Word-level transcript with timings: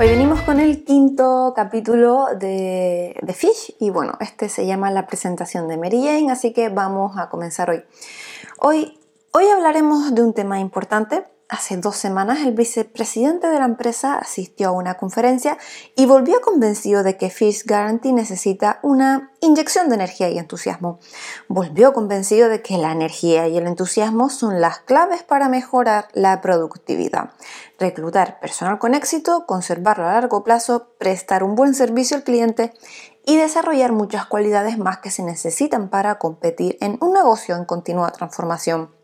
Hoy 0.00 0.10
venimos 0.10 0.42
con 0.42 0.60
el 0.60 0.84
quinto 0.84 1.52
capítulo 1.56 2.26
de, 2.38 3.20
Fish 3.34 3.74
y 3.80 3.90
bueno, 3.90 4.12
este 4.20 4.48
se 4.48 4.64
llama 4.64 4.92
la 4.92 5.08
presentación 5.08 5.66
de 5.66 5.76
Mary 5.76 6.04
Jane, 6.04 6.30
así 6.30 6.52
que 6.52 6.68
vamos 6.68 7.18
a 7.18 7.28
comenzar 7.28 7.68
hoy. 7.68 7.82
Hoy, 8.60 8.96
hoy 9.32 9.48
hablaremos 9.48 10.14
de 10.14 10.22
un 10.22 10.34
tema 10.34 10.60
importante 10.60 11.24
Hace 11.50 11.78
dos 11.78 11.96
semanas 11.96 12.40
el 12.40 12.52
vicepresidente 12.52 13.46
de 13.46 13.58
la 13.58 13.64
empresa 13.64 14.18
asistió 14.18 14.68
a 14.68 14.72
una 14.72 14.98
conferencia 14.98 15.56
y 15.96 16.04
volvió 16.04 16.42
convencido 16.42 17.02
de 17.02 17.16
que 17.16 17.30
Fish 17.30 17.64
Guarantee 17.66 18.12
necesita 18.12 18.80
una 18.82 19.32
inyección 19.40 19.88
de 19.88 19.94
energía 19.94 20.28
y 20.28 20.36
entusiasmo. 20.36 20.98
Volvió 21.48 21.94
convencido 21.94 22.50
de 22.50 22.60
que 22.60 22.76
la 22.76 22.92
energía 22.92 23.48
y 23.48 23.56
el 23.56 23.66
entusiasmo 23.66 24.28
son 24.28 24.60
las 24.60 24.80
claves 24.80 25.22
para 25.22 25.48
mejorar 25.48 26.08
la 26.12 26.42
productividad, 26.42 27.30
reclutar 27.78 28.40
personal 28.40 28.78
con 28.78 28.92
éxito, 28.92 29.46
conservarlo 29.46 30.06
a 30.06 30.12
largo 30.12 30.44
plazo, 30.44 30.92
prestar 30.98 31.42
un 31.42 31.54
buen 31.54 31.72
servicio 31.72 32.18
al 32.18 32.24
cliente 32.24 32.74
y 33.24 33.38
desarrollar 33.38 33.92
muchas 33.92 34.26
cualidades 34.26 34.76
más 34.76 34.98
que 34.98 35.10
se 35.10 35.22
necesitan 35.22 35.88
para 35.88 36.18
competir 36.18 36.76
en 36.82 36.98
un 37.00 37.14
negocio 37.14 37.56
en 37.56 37.64
continua 37.64 38.10
transformación 38.10 38.97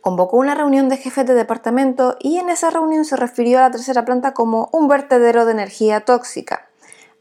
convocó 0.00 0.36
una 0.36 0.54
reunión 0.54 0.88
de 0.88 0.96
jefes 0.96 1.26
de 1.26 1.34
departamento 1.34 2.16
y 2.20 2.38
en 2.38 2.48
esa 2.48 2.70
reunión 2.70 3.04
se 3.04 3.16
refirió 3.16 3.58
a 3.58 3.62
la 3.62 3.70
tercera 3.70 4.04
planta 4.04 4.34
como 4.34 4.68
un 4.72 4.88
vertedero 4.88 5.44
de 5.44 5.52
energía 5.52 6.04
tóxica. 6.04 6.68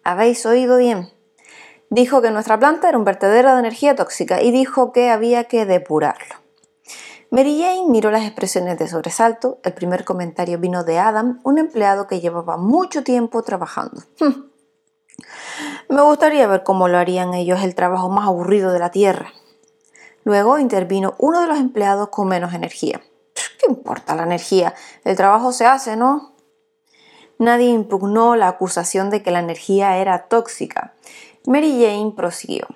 ¿Habéis 0.04 0.46
oído 0.46 0.78
bien? 0.78 1.10
Dijo 1.90 2.22
que 2.22 2.32
nuestra 2.32 2.60
planta 2.60 2.90
era 2.90 2.98
un 2.98 3.06
vertedero 3.06 3.54
de 3.54 3.60
energía 3.60 3.96
tóxica 3.96 4.42
y 4.42 4.52
dijo 4.52 4.92
que 4.92 5.10
había 5.10 5.46
que 5.46 5.66
depurarlo. 5.66 6.36
Mary 7.32 7.60
Jane 7.60 7.90
miró 7.90 8.12
las 8.12 8.24
expresiones 8.24 8.78
de 8.78 8.88
sobresalto. 8.88 9.60
El 9.64 9.74
primer 9.74 10.06
comentario 10.06 10.60
vino 10.60 10.84
de 10.84 11.00
Adam, 11.00 11.42
un 11.44 11.58
empleado 11.58 12.08
que 12.08 12.22
llevaba 12.22 12.58
mucho 12.58 13.04
tiempo 13.04 13.44
trabajando. 13.44 14.04
Hmm. 14.20 14.52
Me 15.90 16.02
gustaría 16.02 16.48
ver 16.48 16.64
cómo 16.64 16.88
lo 16.88 16.98
harían 16.98 17.34
ellos 17.34 17.64
el 17.64 17.76
trabajo 17.76 18.10
más 18.10 18.28
aburrido 18.28 18.72
de 18.72 18.80
la 18.80 18.92
Tierra. 18.92 19.32
Luego 20.26 20.60
intervino 20.60 21.16
uno 21.20 21.40
de 21.40 21.48
los 21.48 21.60
empleados 21.60 22.10
con 22.10 22.28
menos 22.28 22.54
energía. 22.54 23.00
¿Qué 23.34 23.68
importa 23.70 24.16
la 24.16 24.24
energía? 24.24 24.74
El 25.04 25.16
trabajo 25.16 25.54
se 25.54 25.66
hace, 25.66 25.96
¿no? 25.96 26.34
Nadie 27.38 27.70
impugnó 27.70 28.36
la 28.36 28.48
acusación 28.48 29.10
de 29.10 29.22
que 29.22 29.32
la 29.32 29.40
energía 29.40 29.98
era 29.98 30.28
tóxica. 30.28 30.94
Mary 31.46 31.80
Jane 31.80 32.14
prosiguió. 32.16 32.68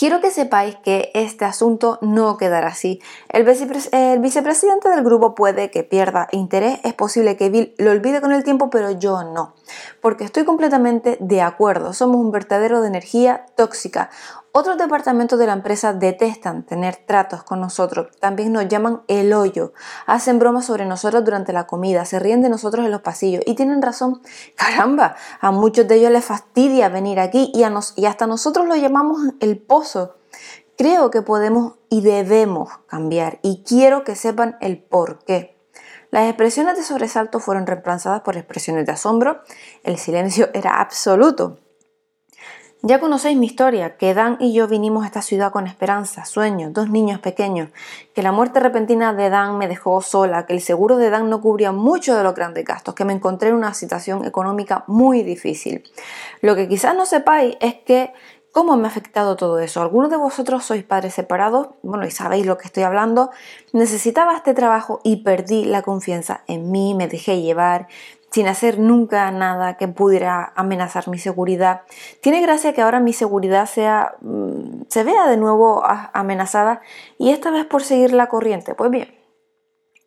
Quiero 0.00 0.22
que 0.22 0.30
sepáis 0.30 0.76
que 0.76 1.10
este 1.12 1.44
asunto 1.44 1.98
no 2.00 2.38
quedará 2.38 2.68
así. 2.68 3.02
El, 3.28 3.44
vicepresidente 3.44 4.88
del 4.88 5.04
grupo 5.04 5.34
puede 5.34 5.70
que 5.70 5.82
pierda 5.84 6.26
interés, 6.32 6.80
es 6.84 6.94
posible 6.94 7.36
que 7.36 7.50
Bill 7.50 7.74
lo 7.76 7.90
olvide 7.90 8.22
con 8.22 8.32
el 8.32 8.42
tiempo, 8.42 8.70
pero 8.70 8.92
yo 8.92 9.24
no. 9.24 9.52
Porque 10.00 10.24
estoy 10.24 10.44
completamente 10.44 11.18
de 11.20 11.42
acuerdo. 11.42 11.92
Somos 11.92 12.16
un 12.16 12.30
vertedero 12.30 12.80
de 12.80 12.88
energía 12.88 13.44
tóxica. 13.56 14.08
Otros 14.52 14.78
departamentos 14.78 15.38
de 15.38 15.46
la 15.46 15.52
empresa 15.52 15.92
detestan 15.92 16.64
tener 16.64 16.96
tratos 17.06 17.44
con 17.44 17.60
nosotros. 17.60 18.08
También 18.18 18.52
nos 18.52 18.66
llaman 18.66 19.02
el 19.06 19.32
hoyo. 19.32 19.72
Hacen 20.06 20.40
bromas 20.40 20.64
sobre 20.64 20.86
nosotros 20.86 21.24
durante 21.24 21.52
la 21.52 21.68
comida. 21.68 22.04
Se 22.04 22.18
ríen 22.18 22.42
de 22.42 22.48
nosotros 22.48 22.84
en 22.84 22.90
los 22.90 23.00
pasillos. 23.00 23.44
Y 23.46 23.54
tienen 23.54 23.80
razón. 23.80 24.22
Caramba, 24.56 25.14
a 25.40 25.52
muchos 25.52 25.86
de 25.86 25.94
ellos 25.96 26.10
les 26.10 26.24
fastidia 26.24 26.88
venir 26.88 27.20
aquí 27.20 27.52
y, 27.54 27.62
a 27.62 27.72
y 27.94 28.06
hasta 28.06 28.26
nosotros 28.26 28.66
lo 28.66 28.74
llamamos 28.74 29.20
el 29.38 29.56
pozo. 29.56 30.16
Creo 30.76 31.12
que 31.12 31.22
podemos 31.22 31.74
y 31.88 32.00
debemos 32.00 32.70
cambiar. 32.88 33.38
Y 33.42 33.62
quiero 33.62 34.02
que 34.02 34.16
sepan 34.16 34.56
el 34.60 34.82
por 34.82 35.22
qué. 35.24 35.60
Las 36.10 36.26
expresiones 36.26 36.76
de 36.76 36.82
sobresalto 36.82 37.38
fueron 37.38 37.68
reemplazadas 37.68 38.22
por 38.22 38.36
expresiones 38.36 38.84
de 38.84 38.92
asombro. 38.92 39.42
El 39.84 39.96
silencio 39.96 40.48
era 40.54 40.80
absoluto. 40.80 41.58
Ya 42.82 42.98
conocéis 42.98 43.36
mi 43.36 43.44
historia, 43.44 43.98
que 43.98 44.14
Dan 44.14 44.38
y 44.40 44.54
yo 44.54 44.66
vinimos 44.66 45.04
a 45.04 45.06
esta 45.06 45.20
ciudad 45.20 45.52
con 45.52 45.66
esperanza, 45.66 46.24
sueños, 46.24 46.72
dos 46.72 46.88
niños 46.88 47.20
pequeños, 47.20 47.68
que 48.14 48.22
la 48.22 48.32
muerte 48.32 48.58
repentina 48.58 49.12
de 49.12 49.28
Dan 49.28 49.58
me 49.58 49.68
dejó 49.68 50.00
sola, 50.00 50.46
que 50.46 50.54
el 50.54 50.62
seguro 50.62 50.96
de 50.96 51.10
Dan 51.10 51.28
no 51.28 51.42
cubría 51.42 51.72
mucho 51.72 52.16
de 52.16 52.24
los 52.24 52.34
grandes 52.34 52.64
gastos, 52.64 52.94
que 52.94 53.04
me 53.04 53.12
encontré 53.12 53.50
en 53.50 53.56
una 53.56 53.74
situación 53.74 54.24
económica 54.24 54.84
muy 54.86 55.22
difícil. 55.22 55.82
Lo 56.40 56.56
que 56.56 56.68
quizás 56.68 56.96
no 56.96 57.04
sepáis 57.04 57.58
es 57.60 57.74
que 57.84 58.14
¿Cómo 58.52 58.76
me 58.76 58.88
ha 58.88 58.90
afectado 58.90 59.36
todo 59.36 59.60
eso? 59.60 59.80
Algunos 59.80 60.10
de 60.10 60.16
vosotros 60.16 60.64
sois 60.64 60.82
padres 60.82 61.14
separados, 61.14 61.68
bueno, 61.84 62.04
y 62.04 62.10
sabéis 62.10 62.46
lo 62.46 62.58
que 62.58 62.66
estoy 62.66 62.82
hablando. 62.82 63.30
Necesitaba 63.72 64.34
este 64.34 64.54
trabajo 64.54 65.00
y 65.04 65.22
perdí 65.22 65.64
la 65.66 65.82
confianza 65.82 66.42
en 66.48 66.72
mí, 66.72 66.94
me 66.94 67.06
dejé 67.06 67.40
llevar, 67.40 67.86
sin 68.30 68.46
hacer 68.46 68.78
nunca 68.78 69.30
nada 69.30 69.76
que 69.76 69.88
pudiera 69.88 70.52
amenazar 70.56 71.08
mi 71.08 71.18
seguridad. 71.18 71.82
Tiene 72.20 72.40
gracia 72.40 72.72
que 72.72 72.82
ahora 72.82 73.00
mi 73.00 73.12
seguridad 73.12 73.66
sea, 73.66 74.14
mm, 74.20 74.82
se 74.88 75.04
vea 75.04 75.26
de 75.28 75.36
nuevo 75.36 75.82
amenazada 75.84 76.80
y 77.18 77.30
esta 77.30 77.50
vez 77.50 77.66
por 77.66 77.82
seguir 77.82 78.12
la 78.12 78.28
corriente. 78.28 78.74
Pues 78.74 78.90
bien, 78.90 79.14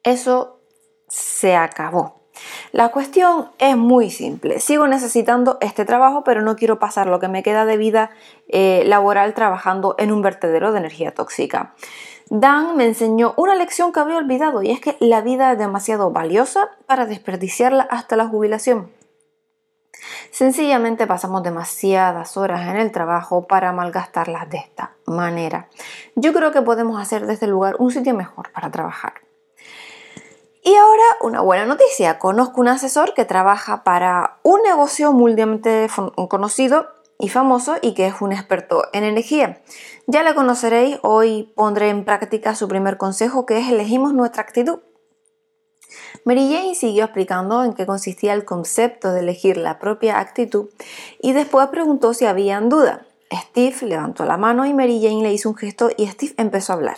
eso 0.03 0.61
se 1.07 1.55
acabó. 1.55 2.22
La 2.71 2.89
cuestión 2.89 3.49
es 3.59 3.77
muy 3.77 4.09
simple. 4.09 4.59
Sigo 4.59 4.87
necesitando 4.87 5.57
este 5.61 5.85
trabajo, 5.85 6.23
pero 6.23 6.41
no 6.41 6.55
quiero 6.55 6.79
pasar 6.79 7.07
lo 7.07 7.19
que 7.19 7.27
me 7.27 7.43
queda 7.43 7.65
de 7.65 7.77
vida 7.77 8.11
eh, 8.47 8.83
laboral 8.85 9.33
trabajando 9.33 9.95
en 9.97 10.11
un 10.11 10.21
vertedero 10.21 10.71
de 10.71 10.79
energía 10.79 11.13
tóxica. 11.13 11.73
Dan 12.29 12.75
me 12.75 12.85
enseñó 12.85 13.33
una 13.37 13.55
lección 13.55 13.91
que 13.91 13.99
había 13.99 14.17
olvidado 14.17 14.63
y 14.63 14.71
es 14.71 14.79
que 14.79 14.97
la 14.99 15.21
vida 15.21 15.51
es 15.51 15.57
demasiado 15.57 16.11
valiosa 16.11 16.69
para 16.87 17.05
desperdiciarla 17.05 17.83
hasta 17.83 18.15
la 18.15 18.27
jubilación. 18.27 18.91
Sencillamente 20.31 21.05
pasamos 21.05 21.43
demasiadas 21.43 22.37
horas 22.37 22.67
en 22.67 22.77
el 22.77 22.91
trabajo 22.91 23.45
para 23.45 23.71
malgastarlas 23.71 24.49
de 24.49 24.57
esta 24.57 24.93
manera. 25.05 25.67
Yo 26.15 26.33
creo 26.33 26.51
que 26.51 26.61
podemos 26.61 26.99
hacer 26.99 27.27
de 27.27 27.33
este 27.33 27.47
lugar 27.47 27.75
un 27.77 27.91
sitio 27.91 28.13
mejor 28.15 28.51
para 28.51 28.71
trabajar. 28.71 29.13
Y 30.65 30.75
ahora 30.75 31.03
una 31.19 31.41
buena 31.41 31.65
noticia. 31.65 32.19
Conozco 32.19 32.61
un 32.61 32.69
asesor 32.69 33.13
que 33.13 33.25
trabaja 33.25 33.83
para 33.83 34.39
un 34.43 34.61
negocio 34.61 35.11
mundialmente 35.11 35.87
conocido 36.29 36.87
y 37.19 37.27
famoso 37.27 37.75
y 37.81 37.93
que 37.93 38.07
es 38.07 38.21
un 38.21 38.31
experto 38.31 38.85
en 38.93 39.03
energía. 39.03 39.61
Ya 40.07 40.23
le 40.23 40.33
conoceréis, 40.33 40.99
hoy 41.01 41.51
pondré 41.55 41.89
en 41.89 42.05
práctica 42.05 42.55
su 42.55 42.69
primer 42.69 42.97
consejo 42.97 43.45
que 43.45 43.59
es 43.59 43.69
elegimos 43.69 44.13
nuestra 44.13 44.41
actitud. 44.41 44.79
Mary 46.23 46.49
Jane 46.49 46.75
siguió 46.75 47.03
explicando 47.03 47.65
en 47.65 47.73
qué 47.73 47.85
consistía 47.85 48.33
el 48.33 48.45
concepto 48.45 49.11
de 49.11 49.19
elegir 49.19 49.57
la 49.57 49.79
propia 49.79 50.19
actitud 50.19 50.69
y 51.21 51.33
después 51.33 51.67
preguntó 51.67 52.13
si 52.13 52.25
habían 52.25 52.69
duda. 52.69 53.05
Steve 53.31 53.75
levantó 53.81 54.25
la 54.25 54.37
mano 54.37 54.65
y 54.65 54.73
Mary 54.73 55.01
Jane 55.01 55.23
le 55.23 55.33
hizo 55.33 55.49
un 55.49 55.55
gesto 55.55 55.89
y 55.97 56.07
Steve 56.07 56.33
empezó 56.37 56.71
a 56.71 56.77
hablar. 56.77 56.97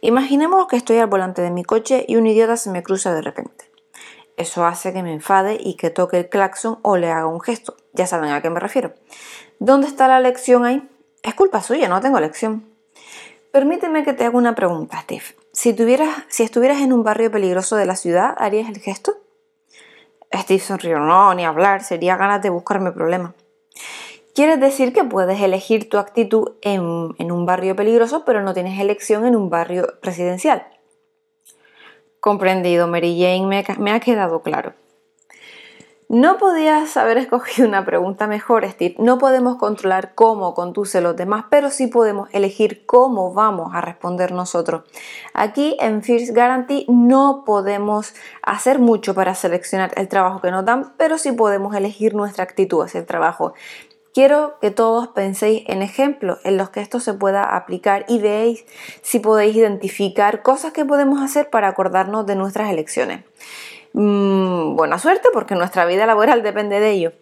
Imaginemos 0.00 0.66
que 0.68 0.76
estoy 0.76 0.98
al 0.98 1.08
volante 1.08 1.42
de 1.42 1.50
mi 1.50 1.64
coche 1.64 2.04
y 2.06 2.16
un 2.16 2.26
idiota 2.26 2.56
se 2.56 2.70
me 2.70 2.82
cruza 2.82 3.12
de 3.12 3.22
repente. 3.22 3.70
Eso 4.36 4.64
hace 4.64 4.92
que 4.92 5.02
me 5.02 5.12
enfade 5.12 5.58
y 5.58 5.74
que 5.74 5.90
toque 5.90 6.18
el 6.18 6.28
claxon 6.28 6.78
o 6.82 6.96
le 6.96 7.10
haga 7.10 7.26
un 7.26 7.40
gesto. 7.40 7.76
Ya 7.92 8.06
saben 8.06 8.30
a 8.30 8.40
qué 8.40 8.50
me 8.50 8.60
refiero. 8.60 8.94
¿Dónde 9.58 9.88
está 9.88 10.06
la 10.06 10.20
lección 10.20 10.64
ahí? 10.64 10.88
Es 11.24 11.34
culpa 11.34 11.60
suya, 11.60 11.88
no 11.88 12.00
tengo 12.00 12.20
lección. 12.20 12.64
Permíteme 13.50 14.04
que 14.04 14.12
te 14.12 14.24
haga 14.24 14.38
una 14.38 14.54
pregunta, 14.54 15.00
Steve. 15.00 15.24
Si, 15.52 15.74
si 16.28 16.42
estuvieras 16.44 16.80
en 16.80 16.92
un 16.92 17.02
barrio 17.02 17.32
peligroso 17.32 17.74
de 17.74 17.86
la 17.86 17.96
ciudad, 17.96 18.36
¿harías 18.38 18.68
el 18.68 18.78
gesto? 18.78 19.16
Steve 20.32 20.60
sonrió. 20.60 21.00
No, 21.00 21.34
ni 21.34 21.44
hablar, 21.44 21.82
sería 21.82 22.16
ganas 22.16 22.40
de 22.40 22.50
buscarme 22.50 22.92
problemas. 22.92 23.32
Quieres 24.38 24.60
decir 24.60 24.92
que 24.92 25.02
puedes 25.02 25.40
elegir 25.40 25.88
tu 25.88 25.98
actitud 25.98 26.52
en, 26.62 26.80
un 26.84 27.44
barrio 27.44 27.74
peligroso, 27.74 28.24
pero 28.24 28.40
no 28.40 28.54
tienes 28.54 28.78
elección 28.78 29.26
en 29.26 29.34
un 29.34 29.50
barrio 29.50 29.94
presidencial. 30.00 30.64
Comprendido, 32.20 32.86
Mary 32.86 33.20
Jane, 33.20 33.64
me, 33.78 33.90
ha 33.90 33.98
quedado 33.98 34.42
claro. 34.42 34.74
No 36.08 36.38
podías 36.38 36.96
haber 36.96 37.18
escogido 37.18 37.66
una 37.66 37.84
pregunta 37.84 38.28
mejor, 38.28 38.64
Steve. 38.70 38.94
No 39.00 39.18
podemos 39.18 39.56
controlar 39.56 40.14
cómo 40.14 40.54
conducen 40.54 41.02
los 41.02 41.16
demás, 41.16 41.46
pero 41.50 41.68
sí 41.70 41.88
podemos 41.88 42.28
elegir 42.32 42.86
cómo 42.86 43.34
vamos 43.34 43.74
a 43.74 43.80
responder 43.80 44.30
nosotros. 44.30 44.84
Aquí 45.34 45.76
en 45.80 46.04
First 46.04 46.32
Guarantee 46.32 46.86
no 46.86 47.42
podemos 47.44 48.14
hacer 48.42 48.78
mucho 48.78 49.14
para 49.14 49.34
seleccionar 49.34 49.90
el 49.96 50.06
trabajo 50.06 50.40
que 50.40 50.52
nos 50.52 50.64
dan, 50.64 50.94
pero 50.96 51.18
sí 51.18 51.32
podemos 51.32 51.74
elegir 51.74 52.14
nuestra 52.14 52.44
actitud 52.44 52.84
hacia 52.84 53.00
el 53.00 53.06
trabajo. 53.06 53.52
Quiero 54.14 54.58
que 54.60 54.70
todos 54.70 55.08
penséis 55.08 55.62
en 55.66 55.82
ejemplos 55.82 56.38
en 56.44 56.56
los 56.56 56.70
que 56.70 56.80
esto 56.80 57.00
se 57.00 57.14
pueda 57.14 57.56
aplicar 57.56 58.04
y 58.08 58.18
veáis 58.18 58.64
si 59.02 59.20
podéis 59.20 59.56
identificar 59.56 60.42
cosas 60.42 60.72
que 60.72 60.84
podemos 60.84 61.22
hacer 61.22 61.50
para 61.50 61.68
acordarnos 61.68 62.26
de 62.26 62.34
nuestras 62.34 62.70
elecciones. 62.70 63.24
Mm, 63.92 64.76
buena 64.76 64.98
suerte 64.98 65.28
porque 65.32 65.54
nuestra 65.54 65.84
vida 65.84 66.06
laboral 66.06 66.42
depende 66.42 66.80
de 66.80 66.90
ello. 66.90 67.12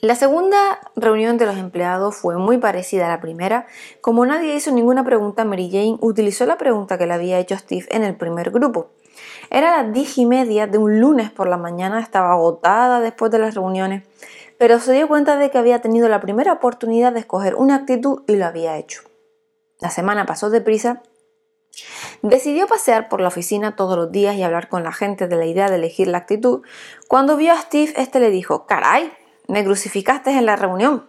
La 0.00 0.14
segunda 0.14 0.78
reunión 0.94 1.38
de 1.38 1.46
los 1.46 1.56
empleados 1.56 2.14
fue 2.14 2.38
muy 2.38 2.58
parecida 2.58 3.06
a 3.06 3.08
la 3.08 3.20
primera. 3.20 3.66
Como 4.00 4.24
nadie 4.24 4.54
hizo 4.54 4.70
ninguna 4.70 5.04
pregunta, 5.04 5.44
Mary 5.44 5.68
Jane 5.72 5.98
utilizó 6.00 6.46
la 6.46 6.56
pregunta 6.56 6.98
que 6.98 7.06
le 7.06 7.14
había 7.14 7.40
hecho 7.40 7.56
Steve 7.56 7.86
en 7.90 8.04
el 8.04 8.14
primer 8.14 8.52
grupo. 8.52 8.90
Era 9.50 9.82
las 9.82 9.92
diez 9.92 10.16
y 10.18 10.26
media 10.26 10.68
de 10.68 10.78
un 10.78 11.00
lunes 11.00 11.30
por 11.32 11.48
la 11.48 11.56
mañana, 11.56 11.98
estaba 12.00 12.32
agotada 12.32 13.00
después 13.00 13.32
de 13.32 13.40
las 13.40 13.56
reuniones, 13.56 14.04
pero 14.58 14.80
se 14.80 14.92
dio 14.92 15.08
cuenta 15.08 15.36
de 15.36 15.50
que 15.50 15.58
había 15.58 15.80
tenido 15.80 16.08
la 16.08 16.20
primera 16.20 16.52
oportunidad 16.52 17.12
de 17.12 17.20
escoger 17.20 17.54
una 17.54 17.76
actitud 17.76 18.22
y 18.26 18.36
lo 18.36 18.46
había 18.46 18.76
hecho. 18.76 19.02
La 19.80 19.90
semana 19.90 20.26
pasó 20.26 20.50
deprisa. 20.50 21.02
Decidió 22.22 22.66
pasear 22.66 23.08
por 23.08 23.20
la 23.20 23.28
oficina 23.28 23.76
todos 23.76 23.96
los 23.96 24.10
días 24.10 24.34
y 24.34 24.42
hablar 24.42 24.68
con 24.68 24.82
la 24.82 24.92
gente 24.92 25.28
de 25.28 25.36
la 25.36 25.46
idea 25.46 25.68
de 25.68 25.76
elegir 25.76 26.08
la 26.08 26.18
actitud. 26.18 26.62
Cuando 27.06 27.36
vio 27.36 27.52
a 27.52 27.60
Steve, 27.60 27.92
este 27.96 28.18
le 28.18 28.30
dijo, 28.30 28.66
caray, 28.66 29.12
me 29.46 29.64
crucificaste 29.64 30.30
en 30.30 30.46
la 30.46 30.56
reunión. 30.56 31.08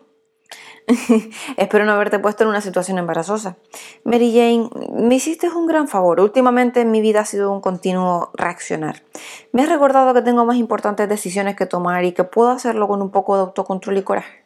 Espero 1.57 1.85
no 1.85 1.91
haberte 1.91 2.19
puesto 2.19 2.43
en 2.43 2.49
una 2.49 2.61
situación 2.61 2.97
embarazosa. 2.97 3.57
Mary 4.03 4.31
Jane, 4.33 4.69
me 4.91 5.15
hiciste 5.15 5.47
un 5.49 5.67
gran 5.67 5.87
favor. 5.87 6.19
Últimamente 6.19 6.81
en 6.81 6.91
mi 6.91 7.01
vida 7.01 7.21
ha 7.21 7.25
sido 7.25 7.51
un 7.51 7.61
continuo 7.61 8.31
reaccionar. 8.33 9.03
Me 9.51 9.61
has 9.61 9.69
recordado 9.69 10.13
que 10.13 10.21
tengo 10.21 10.45
más 10.45 10.57
importantes 10.57 11.07
decisiones 11.07 11.55
que 11.55 11.67
tomar 11.67 12.03
y 12.05 12.13
que 12.13 12.23
puedo 12.23 12.49
hacerlo 12.49 12.87
con 12.87 13.01
un 13.01 13.11
poco 13.11 13.35
de 13.35 13.41
autocontrol 13.41 13.97
y 13.97 14.03
coraje. 14.03 14.45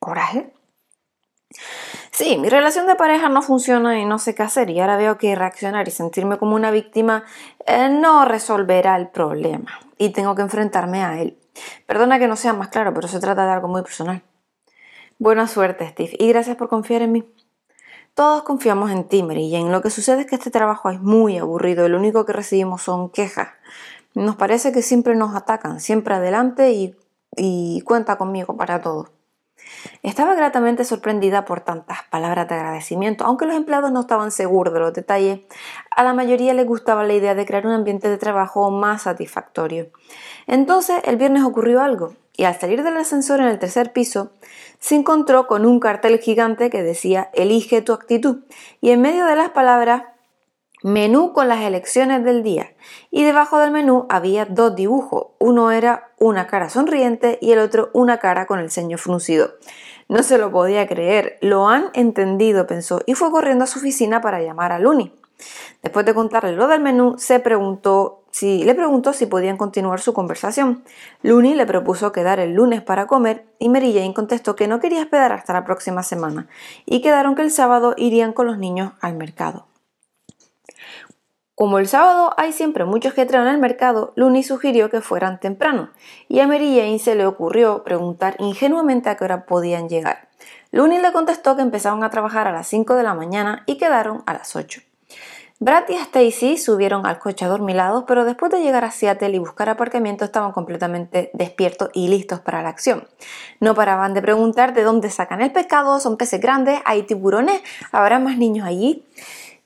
¿Coraje? 0.00 0.52
Sí, 2.10 2.38
mi 2.38 2.48
relación 2.48 2.86
de 2.86 2.94
pareja 2.94 3.28
no 3.28 3.42
funciona 3.42 3.98
y 4.00 4.06
no 4.06 4.18
sé 4.18 4.34
qué 4.34 4.42
hacer 4.42 4.70
y 4.70 4.80
ahora 4.80 4.96
veo 4.96 5.18
que 5.18 5.34
reaccionar 5.34 5.86
y 5.86 5.90
sentirme 5.90 6.38
como 6.38 6.56
una 6.56 6.70
víctima 6.70 7.24
eh, 7.66 7.88
no 7.90 8.24
resolverá 8.24 8.96
el 8.96 9.08
problema 9.08 9.78
y 9.98 10.10
tengo 10.10 10.34
que 10.34 10.42
enfrentarme 10.42 11.04
a 11.04 11.20
él. 11.20 11.38
Perdona 11.86 12.18
que 12.18 12.26
no 12.26 12.36
sea 12.36 12.54
más 12.54 12.68
claro, 12.68 12.94
pero 12.94 13.08
se 13.08 13.20
trata 13.20 13.44
de 13.44 13.52
algo 13.52 13.68
muy 13.68 13.82
personal. 13.82 14.22
Buena 15.18 15.48
suerte, 15.48 15.88
Steve, 15.88 16.14
y 16.18 16.28
gracias 16.28 16.56
por 16.56 16.68
confiar 16.68 17.00
en 17.00 17.12
mí. 17.12 17.24
Todos 18.12 18.42
confiamos 18.42 18.90
en 18.90 19.04
ti, 19.04 19.22
Mary 19.22 19.50
Jane. 19.50 19.70
Lo 19.70 19.80
que 19.80 19.88
sucede 19.88 20.20
es 20.20 20.26
que 20.26 20.34
este 20.34 20.50
trabajo 20.50 20.90
es 20.90 21.00
muy 21.00 21.38
aburrido 21.38 21.86
y 21.86 21.88
lo 21.88 21.96
único 21.96 22.26
que 22.26 22.34
recibimos 22.34 22.82
son 22.82 23.08
quejas. 23.08 23.48
Nos 24.14 24.36
parece 24.36 24.72
que 24.72 24.82
siempre 24.82 25.16
nos 25.16 25.34
atacan, 25.34 25.80
siempre 25.80 26.14
adelante 26.14 26.72
y, 26.72 26.96
y 27.34 27.80
cuenta 27.82 28.18
conmigo 28.18 28.58
para 28.58 28.82
todo. 28.82 29.08
Estaba 30.02 30.34
gratamente 30.34 30.84
sorprendida 30.84 31.46
por 31.46 31.60
tantas 31.60 31.98
palabras 32.10 32.46
de 32.48 32.54
agradecimiento, 32.54 33.24
aunque 33.24 33.46
los 33.46 33.56
empleados 33.56 33.90
no 33.92 34.00
estaban 34.00 34.30
seguros 34.30 34.74
de 34.74 34.80
los 34.80 34.92
detalles. 34.92 35.40
A 35.90 36.04
la 36.04 36.12
mayoría 36.12 36.52
les 36.52 36.66
gustaba 36.66 37.04
la 37.04 37.14
idea 37.14 37.34
de 37.34 37.46
crear 37.46 37.66
un 37.66 37.72
ambiente 37.72 38.10
de 38.10 38.18
trabajo 38.18 38.70
más 38.70 39.02
satisfactorio. 39.02 39.88
Entonces, 40.46 41.00
el 41.04 41.16
viernes 41.16 41.42
ocurrió 41.42 41.80
algo, 41.80 42.14
y 42.36 42.44
al 42.44 42.58
salir 42.58 42.82
del 42.82 42.96
ascensor 42.96 43.40
en 43.40 43.46
el 43.46 43.58
tercer 43.58 43.92
piso, 43.92 44.32
se 44.78 44.94
encontró 44.94 45.46
con 45.46 45.64
un 45.64 45.80
cartel 45.80 46.18
gigante 46.18 46.70
que 46.70 46.82
decía 46.82 47.30
Elige 47.32 47.82
tu 47.82 47.92
actitud 47.92 48.44
y 48.80 48.90
en 48.90 49.00
medio 49.00 49.26
de 49.26 49.36
las 49.36 49.50
palabras 49.50 50.04
menú 50.82 51.32
con 51.32 51.48
las 51.48 51.62
elecciones 51.62 52.22
del 52.24 52.42
día 52.42 52.74
y 53.10 53.24
debajo 53.24 53.58
del 53.58 53.70
menú 53.70 54.06
había 54.08 54.44
dos 54.44 54.76
dibujos, 54.76 55.28
uno 55.38 55.72
era 55.72 56.12
una 56.18 56.46
cara 56.46 56.68
sonriente 56.68 57.38
y 57.40 57.52
el 57.52 57.58
otro 57.58 57.90
una 57.92 58.18
cara 58.18 58.46
con 58.46 58.60
el 58.60 58.70
ceño 58.70 58.98
fruncido. 58.98 59.54
No 60.08 60.22
se 60.22 60.38
lo 60.38 60.52
podía 60.52 60.86
creer, 60.86 61.38
lo 61.40 61.68
han 61.68 61.90
entendido, 61.92 62.68
pensó, 62.68 63.00
y 63.06 63.14
fue 63.14 63.32
corriendo 63.32 63.64
a 63.64 63.66
su 63.66 63.80
oficina 63.80 64.20
para 64.20 64.40
llamar 64.40 64.70
a 64.70 64.78
Luni. 64.78 65.12
Después 65.82 66.06
de 66.06 66.14
contarle 66.14 66.56
lo 66.56 66.66
del 66.68 66.80
menú, 66.80 67.14
se 67.18 67.40
preguntó 67.40 68.22
si, 68.30 68.64
le 68.64 68.74
preguntó 68.74 69.12
si 69.12 69.26
podían 69.26 69.56
continuar 69.56 70.00
su 70.00 70.12
conversación. 70.12 70.84
Looney 71.22 71.54
le 71.54 71.64
propuso 71.64 72.12
quedar 72.12 72.38
el 72.40 72.54
lunes 72.54 72.82
para 72.82 73.06
comer 73.06 73.46
y 73.58 73.68
Mary 73.68 73.94
Jane 73.94 74.12
contestó 74.14 74.56
que 74.56 74.68
no 74.68 74.80
quería 74.80 75.00
esperar 75.00 75.32
hasta 75.32 75.52
la 75.52 75.64
próxima 75.64 76.02
semana 76.02 76.46
y 76.84 77.00
quedaron 77.00 77.34
que 77.34 77.42
el 77.42 77.50
sábado 77.50 77.94
irían 77.96 78.32
con 78.32 78.46
los 78.46 78.58
niños 78.58 78.92
al 79.00 79.14
mercado. 79.14 79.66
Como 81.54 81.78
el 81.78 81.88
sábado 81.88 82.34
hay 82.36 82.52
siempre 82.52 82.84
muchos 82.84 83.14
que 83.14 83.24
traen 83.24 83.46
al 83.46 83.56
mercado, 83.56 84.12
Looney 84.16 84.42
sugirió 84.42 84.90
que 84.90 85.00
fueran 85.00 85.40
temprano 85.40 85.88
y 86.28 86.40
a 86.40 86.46
Mary 86.46 86.76
Jane 86.78 86.98
se 86.98 87.14
le 87.14 87.24
ocurrió 87.24 87.82
preguntar 87.82 88.36
ingenuamente 88.38 89.08
a 89.08 89.16
qué 89.16 89.24
hora 89.24 89.46
podían 89.46 89.88
llegar. 89.88 90.28
Looney 90.72 90.98
le 91.00 91.12
contestó 91.12 91.56
que 91.56 91.62
empezaban 91.62 92.04
a 92.04 92.10
trabajar 92.10 92.46
a 92.46 92.52
las 92.52 92.66
5 92.66 92.94
de 92.96 93.02
la 93.02 93.14
mañana 93.14 93.62
y 93.64 93.78
quedaron 93.78 94.22
a 94.26 94.34
las 94.34 94.54
8. 94.54 94.82
Brad 95.58 95.84
y 95.88 95.94
Stacy 95.94 96.58
subieron 96.58 97.06
al 97.06 97.18
coche 97.18 97.46
adormilados, 97.46 98.04
pero 98.06 98.26
después 98.26 98.52
de 98.52 98.60
llegar 98.60 98.84
a 98.84 98.90
Seattle 98.90 99.34
y 99.34 99.38
buscar 99.38 99.70
aparcamiento 99.70 100.26
estaban 100.26 100.52
completamente 100.52 101.30
despiertos 101.32 101.88
y 101.94 102.08
listos 102.08 102.40
para 102.40 102.62
la 102.62 102.68
acción. 102.68 103.08
No 103.58 103.74
paraban 103.74 104.12
de 104.12 104.20
preguntar 104.20 104.74
de 104.74 104.82
dónde 104.82 105.08
sacan 105.08 105.40
el 105.40 105.52
pescado, 105.52 105.98
son 105.98 106.18
peces 106.18 106.42
grandes, 106.42 106.80
hay 106.84 107.04
tiburones, 107.04 107.62
habrá 107.90 108.18
más 108.18 108.36
niños 108.36 108.66
allí. 108.66 109.06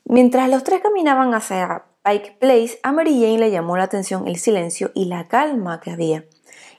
Mientras 0.05 0.49
los 0.49 0.63
tres 0.63 0.79
caminaban 0.81 1.33
hacia 1.33 1.83
Pike 2.03 2.37
Place, 2.39 2.79
a 2.83 2.93
Mary 2.93 3.19
Jane 3.21 3.39
le 3.39 3.51
llamó 3.51 3.75
la 3.75 3.83
atención 3.83 4.29
el 4.29 4.37
silencio 4.37 4.91
y 4.93 5.05
la 5.05 5.27
calma 5.27 5.81
que 5.81 5.91
había 5.91 6.23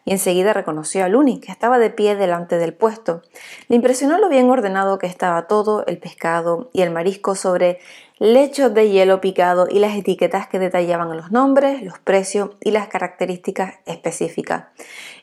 y 0.04 0.12
enseguida 0.12 0.52
reconoció 0.52 1.04
a 1.04 1.08
Luni, 1.08 1.40
que 1.40 1.52
estaba 1.52 1.78
de 1.78 1.90
pie 1.90 2.16
delante 2.16 2.58
del 2.58 2.74
puesto. 2.74 3.22
Le 3.68 3.76
impresionó 3.76 4.18
lo 4.18 4.28
bien 4.28 4.50
ordenado 4.50 4.98
que 4.98 5.06
estaba 5.06 5.46
todo 5.46 5.84
el 5.86 5.98
pescado 5.98 6.70
y 6.72 6.82
el 6.82 6.90
marisco 6.90 7.34
sobre 7.34 7.78
lechos 8.18 8.74
de 8.74 8.90
hielo 8.90 9.20
picado 9.20 9.68
y 9.70 9.78
las 9.78 9.96
etiquetas 9.96 10.48
que 10.48 10.58
detallaban 10.58 11.16
los 11.16 11.30
nombres, 11.30 11.82
los 11.82 11.98
precios 11.98 12.50
y 12.60 12.70
las 12.70 12.88
características 12.88 13.76
específicas. 13.86 14.66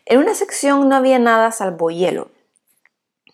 En 0.06 0.20
una 0.20 0.34
sección 0.34 0.88
no 0.88 0.96
había 0.96 1.20
nada 1.20 1.52
salvo 1.52 1.92
hielo. 1.92 2.30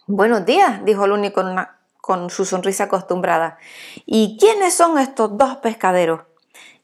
Buenos 0.07 0.45
días, 0.45 0.83
dijo 0.86 1.07
Luni 1.07 1.31
con, 1.31 1.56
con 2.01 2.30
su 2.30 2.45
sonrisa 2.45 2.86
acostumbrada. 2.86 3.57
¿Y 4.06 4.38
quiénes 4.39 4.74
son 4.74 4.97
estos 5.00 5.38
dos 5.38 5.57
pescaderos? 5.57 6.21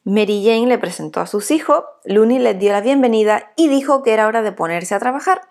Mary 0.04 0.44
Jane 0.44 0.66
le 0.66 0.80
presentó 0.80 1.20
a 1.20 1.28
sus 1.28 1.52
hijos, 1.52 1.84
Looney 2.06 2.40
les 2.40 2.58
dio 2.58 2.72
la 2.72 2.82
bienvenida 2.82 3.52
y 3.56 3.68
dijo 3.68 4.02
que 4.02 4.14
era 4.14 4.26
hora 4.26 4.42
de 4.42 4.52
ponerse 4.52 4.96
a 4.96 5.00
trabajar. 5.00 5.42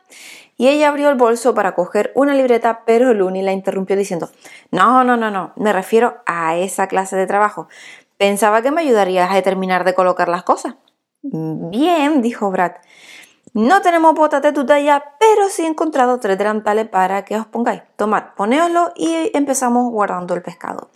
Y 0.56 0.68
ella 0.68 0.88
abrió 0.88 1.08
el 1.08 1.14
bolso 1.14 1.54
para 1.54 1.76
coger 1.76 2.10
una 2.16 2.34
libreta, 2.34 2.82
pero 2.84 3.14
Looney 3.14 3.42
la 3.42 3.52
interrumpió 3.52 3.96
diciendo, 3.96 4.28
no, 4.72 5.04
no, 5.04 5.16
no, 5.16 5.30
no, 5.30 5.52
me 5.54 5.72
refiero 5.72 6.16
a 6.26 6.56
esa 6.56 6.88
clase 6.88 7.16
de 7.16 7.28
trabajo. 7.28 7.68
Pensaba 8.18 8.60
que 8.60 8.72
me 8.72 8.80
ayudarías 8.80 9.30
a 9.30 9.40
terminar 9.40 9.84
de 9.84 9.94
colocar 9.94 10.28
las 10.28 10.42
cosas. 10.42 10.74
Bien, 11.22 12.20
dijo 12.20 12.50
Brad. 12.50 12.72
No 13.52 13.82
tenemos 13.82 14.14
botas 14.14 14.42
de 14.42 14.52
tu 14.52 14.66
talla, 14.66 15.16
pero 15.18 15.48
sí 15.48 15.62
he 15.62 15.66
encontrado 15.66 16.18
tres 16.18 16.36
delantales 16.38 16.88
para 16.88 17.24
que 17.24 17.36
os 17.36 17.46
pongáis. 17.46 17.82
Tomad, 17.96 18.34
ponéoslo 18.36 18.92
y 18.96 19.30
empezamos 19.32 19.90
guardando 19.90 20.34
el 20.34 20.42
pescado. 20.42 20.90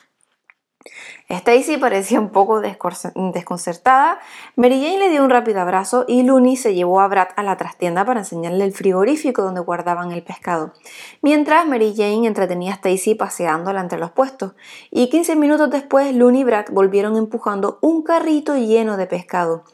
Stacy 1.29 1.79
parecía 1.79 2.21
un 2.21 2.31
poco 2.31 2.61
desconcertada. 2.61 4.19
Mary 4.57 4.83
Jane 4.83 4.99
le 4.99 5.11
dio 5.11 5.25
un 5.25 5.31
rápido 5.31 5.61
abrazo 5.61 6.05
y 6.07 6.23
Looney 6.23 6.57
se 6.57 6.75
llevó 6.75 7.01
a 7.01 7.09
Brad 7.09 7.29
a 7.37 7.43
la 7.43 7.57
trastienda 7.57 8.05
para 8.05 8.21
enseñarle 8.21 8.64
el 8.64 8.73
frigorífico 8.73 9.43
donde 9.43 9.61
guardaban 9.61 10.12
el 10.12 10.23
pescado. 10.23 10.75
Mientras 11.23 11.67
Mary 11.67 11.95
Jane 11.97 12.26
entretenía 12.26 12.73
a 12.73 12.75
Stacy 12.75 13.14
paseándola 13.14 13.81
entre 13.81 13.99
los 13.99 14.11
puestos. 14.11 14.53
Y 14.91 15.09
15 15.09 15.37
minutos 15.37 15.71
después, 15.71 16.14
Looney 16.14 16.43
y 16.43 16.45
Brad 16.45 16.67
volvieron 16.71 17.17
empujando 17.17 17.79
un 17.81 18.03
carrito 18.03 18.57
lleno 18.57 18.97
de 18.97 19.07
pescado. 19.07 19.64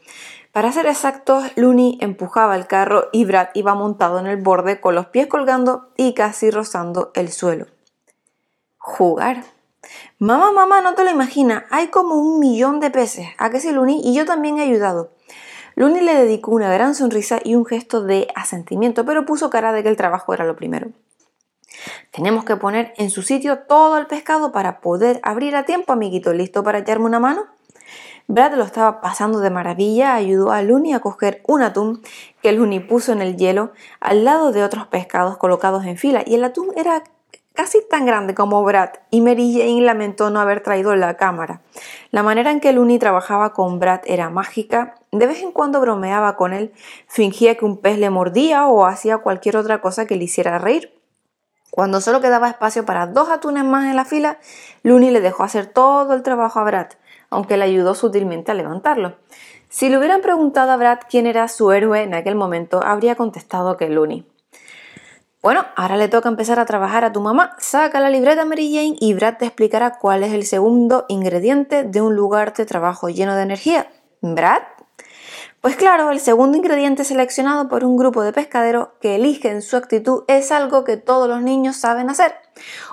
Para 0.53 0.73
ser 0.73 0.87
exactos, 0.87 1.45
Looney 1.57 1.99
empujaba 2.01 2.57
el 2.57 2.67
carro 2.67 3.09
y 3.13 3.25
Brad 3.25 3.49
iba 3.55 3.75
montado 3.75 4.19
en 4.19 4.27
el 4.27 4.37
borde 4.37 4.81
con 4.81 4.95
los 4.95 5.07
pies 5.07 5.27
colgando 5.27 5.91
y 5.97 6.15
casi 6.15 6.51
rozando 6.51 7.13
el 7.15 7.31
suelo. 7.31 7.67
Jugar. 8.79 9.45
Mamá, 10.19 10.53
mamá, 10.53 10.83
no 10.83 10.95
te 10.95 11.05
lo 11.05 11.11
imaginas, 11.11 11.65
hay 11.71 11.89
como 11.89 12.17
un 12.17 12.41
millón 12.41 12.81
de 12.81 12.91
peces. 12.91 13.29
¿A 13.39 13.51
qué 13.51 13.61
sí, 13.61 13.73
Luni? 13.73 14.03
Y 14.05 14.15
yo 14.15 14.27
también 14.27 14.59
he 14.59 14.63
ayudado. 14.63 15.13
Luni 15.77 16.01
le 16.01 16.15
dedicó 16.15 16.51
una 16.51 16.73
gran 16.73 16.95
sonrisa 16.95 17.41
y 17.43 17.55
un 17.55 17.65
gesto 17.65 18.03
de 18.03 18.29
asentimiento, 18.35 19.07
pero 19.07 19.25
puso 19.25 19.49
cara 19.49 19.73
de 19.73 19.83
que 19.83 19.89
el 19.89 19.97
trabajo 19.97 20.35
era 20.35 20.45
lo 20.45 20.57
primero. 20.57 20.91
Tenemos 22.11 22.45
que 22.45 22.57
poner 22.57 22.93
en 22.99 23.11
su 23.11 23.23
sitio 23.23 23.61
todo 23.61 23.97
el 23.97 24.07
pescado 24.07 24.53
para 24.53 24.81
poder 24.81 25.21
abrir 25.23 25.57
a 25.57 25.65
tiempo, 25.65 25.93
amiguito. 25.93 26.33
¿Listo 26.33 26.63
para 26.63 26.79
echarme 26.79 27.07
una 27.07 27.21
mano? 27.21 27.47
Brad 28.27 28.55
lo 28.55 28.65
estaba 28.65 29.01
pasando 29.01 29.41
de 29.41 29.51
maravilla, 29.51 30.15
ayudó 30.15 30.53
a 30.53 30.63
Luni 30.63 30.93
a 30.93 31.01
coger 31.01 31.43
un 31.49 31.63
atún 31.63 32.03
que 32.43 32.53
Luni 32.53 32.79
puso 32.81 33.13
en 33.13 33.23
el 33.23 33.37
hielo 33.37 33.73
al 34.01 34.25
lado 34.25 34.53
de 34.53 34.63
otros 34.63 34.87
pescados 34.87 35.37
colocados 35.37 35.85
en 35.85 35.97
fila 35.97 36.23
y 36.25 36.35
el 36.35 36.45
atún 36.45 36.69
era 36.77 37.03
casi 37.55 37.79
tan 37.89 38.07
grande 38.07 38.35
como 38.35 38.63
Brad, 38.65 38.91
y 39.11 39.21
Mary 39.21 39.53
Jane 39.53 39.83
lamentó 39.83 40.31
no 40.31 40.41
haber 40.41 40.63
traído 40.63 40.95
la 40.97 41.17
cámara. 41.17 41.61
La 42.11 42.23
manera 42.23 42.51
en 42.51 42.61
que 42.61 42.73
Looney 42.73 42.99
trabajaba 42.99 43.53
con 43.53 43.79
Brad 43.79 44.01
era 44.05 44.31
mágica, 44.31 44.95
de 45.13 45.27
vez 45.27 45.43
en 45.43 45.53
cuando 45.53 45.81
bromeaba 45.81 46.37
con 46.37 46.53
él, 46.53 46.73
fingía 47.07 47.57
que 47.57 47.65
un 47.65 47.79
pez 47.79 47.99
le 47.99 48.11
mordía 48.11 48.67
o 48.67 48.87
hacía 48.87 49.19
cualquier 49.19 49.57
otra 49.57 49.81
cosa 49.81 50.07
que 50.07 50.17
le 50.17 50.25
hiciera 50.25 50.59
reír. 50.59 50.99
Cuando 51.71 52.01
solo 52.01 52.21
quedaba 52.21 52.49
espacio 52.49 52.85
para 52.85 53.07
dos 53.07 53.29
atunes 53.29 53.65
más 53.65 53.87
en 53.87 53.97
la 53.97 54.05
fila, 54.05 54.39
Looney 54.83 55.11
le 55.11 55.21
dejó 55.21 55.45
hacer 55.45 55.67
todo 55.67 56.15
el 56.15 56.23
trabajo 56.23 56.59
a 56.59 56.65
Brad, 56.65 56.89
aunque 57.31 57.57
le 57.57 57.65
ayudó 57.65 57.95
sutilmente 57.95 58.51
a 58.51 58.55
levantarlo. 58.55 59.17
Si 59.69 59.89
le 59.89 59.99
hubieran 59.99 60.21
preguntado 60.21 60.73
a 60.73 60.77
Brad 60.77 60.99
quién 61.09 61.27
era 61.27 61.47
su 61.47 61.71
héroe 61.71 62.03
en 62.03 62.15
aquel 62.15 62.35
momento, 62.35 62.83
habría 62.85 63.15
contestado 63.15 63.77
que 63.77 63.89
Looney. 63.89 64.27
Bueno, 65.43 65.65
ahora 65.75 65.97
le 65.97 66.09
toca 66.09 66.29
empezar 66.29 66.59
a 66.59 66.67
trabajar 66.67 67.03
a 67.03 67.13
tu 67.13 67.23
mamá. 67.23 67.57
Saca 67.59 67.99
la 67.99 68.11
libreta 68.11 68.45
Mary 68.45 68.75
Jane 68.75 68.97
y 69.01 69.15
Brad 69.15 69.39
te 69.39 69.47
explicará 69.47 69.99
cuál 69.99 70.23
es 70.23 70.35
el 70.35 70.45
segundo 70.45 71.07
ingrediente 71.09 71.83
de 71.83 72.03
un 72.03 72.15
lugar 72.15 72.53
de 72.53 72.67
trabajo 72.67 73.09
lleno 73.09 73.35
de 73.35 73.43
energía. 73.43 73.91
Brad, 74.21 74.61
Pues 75.63 75.77
claro, 75.77 76.11
el 76.11 76.21
segundo 76.21 76.59
ingrediente 76.59 77.05
seleccionado 77.05 77.69
por 77.69 77.85
un 77.85 77.97
grupo 77.97 78.23
de 78.23 78.35
pescaderos 78.35 78.89
que 79.01 79.15
eligen 79.15 79.63
su 79.63 79.79
actitud 79.79 80.25
es 80.29 80.53
algo 80.53 80.85
que 80.85 80.99
todos 80.99 81.27
los 81.27 81.41
niños 81.41 81.77
saben 81.77 82.11
hacer. 82.11 82.35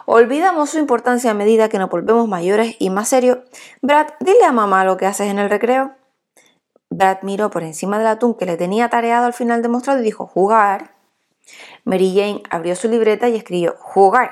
Olvidamos 0.06 0.70
su 0.70 0.78
importancia 0.78 1.32
a 1.32 1.34
medida 1.34 1.68
que 1.68 1.80
nos 1.80 1.90
volvemos 1.90 2.30
mayores 2.30 2.78
y 2.80 2.90
más 2.90 3.10
serios. 3.10 3.40
Brad, 3.82 4.08
dile 4.22 4.46
a 4.46 4.54
mamá 4.54 4.86
lo 4.86 4.96
que 4.96 5.06
haces 5.06 5.30
en 5.30 5.40
el 5.40 5.50
recreo. 5.50 5.96
Brad 6.90 7.18
miró 7.24 7.50
por 7.50 7.64
encima 7.64 7.98
del 7.98 8.08
atún 8.08 8.36
que 8.36 8.46
le 8.46 8.56
tenía 8.56 8.90
tareado 8.90 9.26
al 9.26 9.34
final 9.34 9.62
demostrado 9.62 10.00
y 10.00 10.04
dijo 10.04 10.28
jugar. 10.28 10.97
Mary 11.84 12.14
Jane 12.16 12.44
abrió 12.50 12.76
su 12.76 12.88
libreta 12.88 13.30
y 13.30 13.36
escribió 13.36 13.76
jugar. 13.80 14.32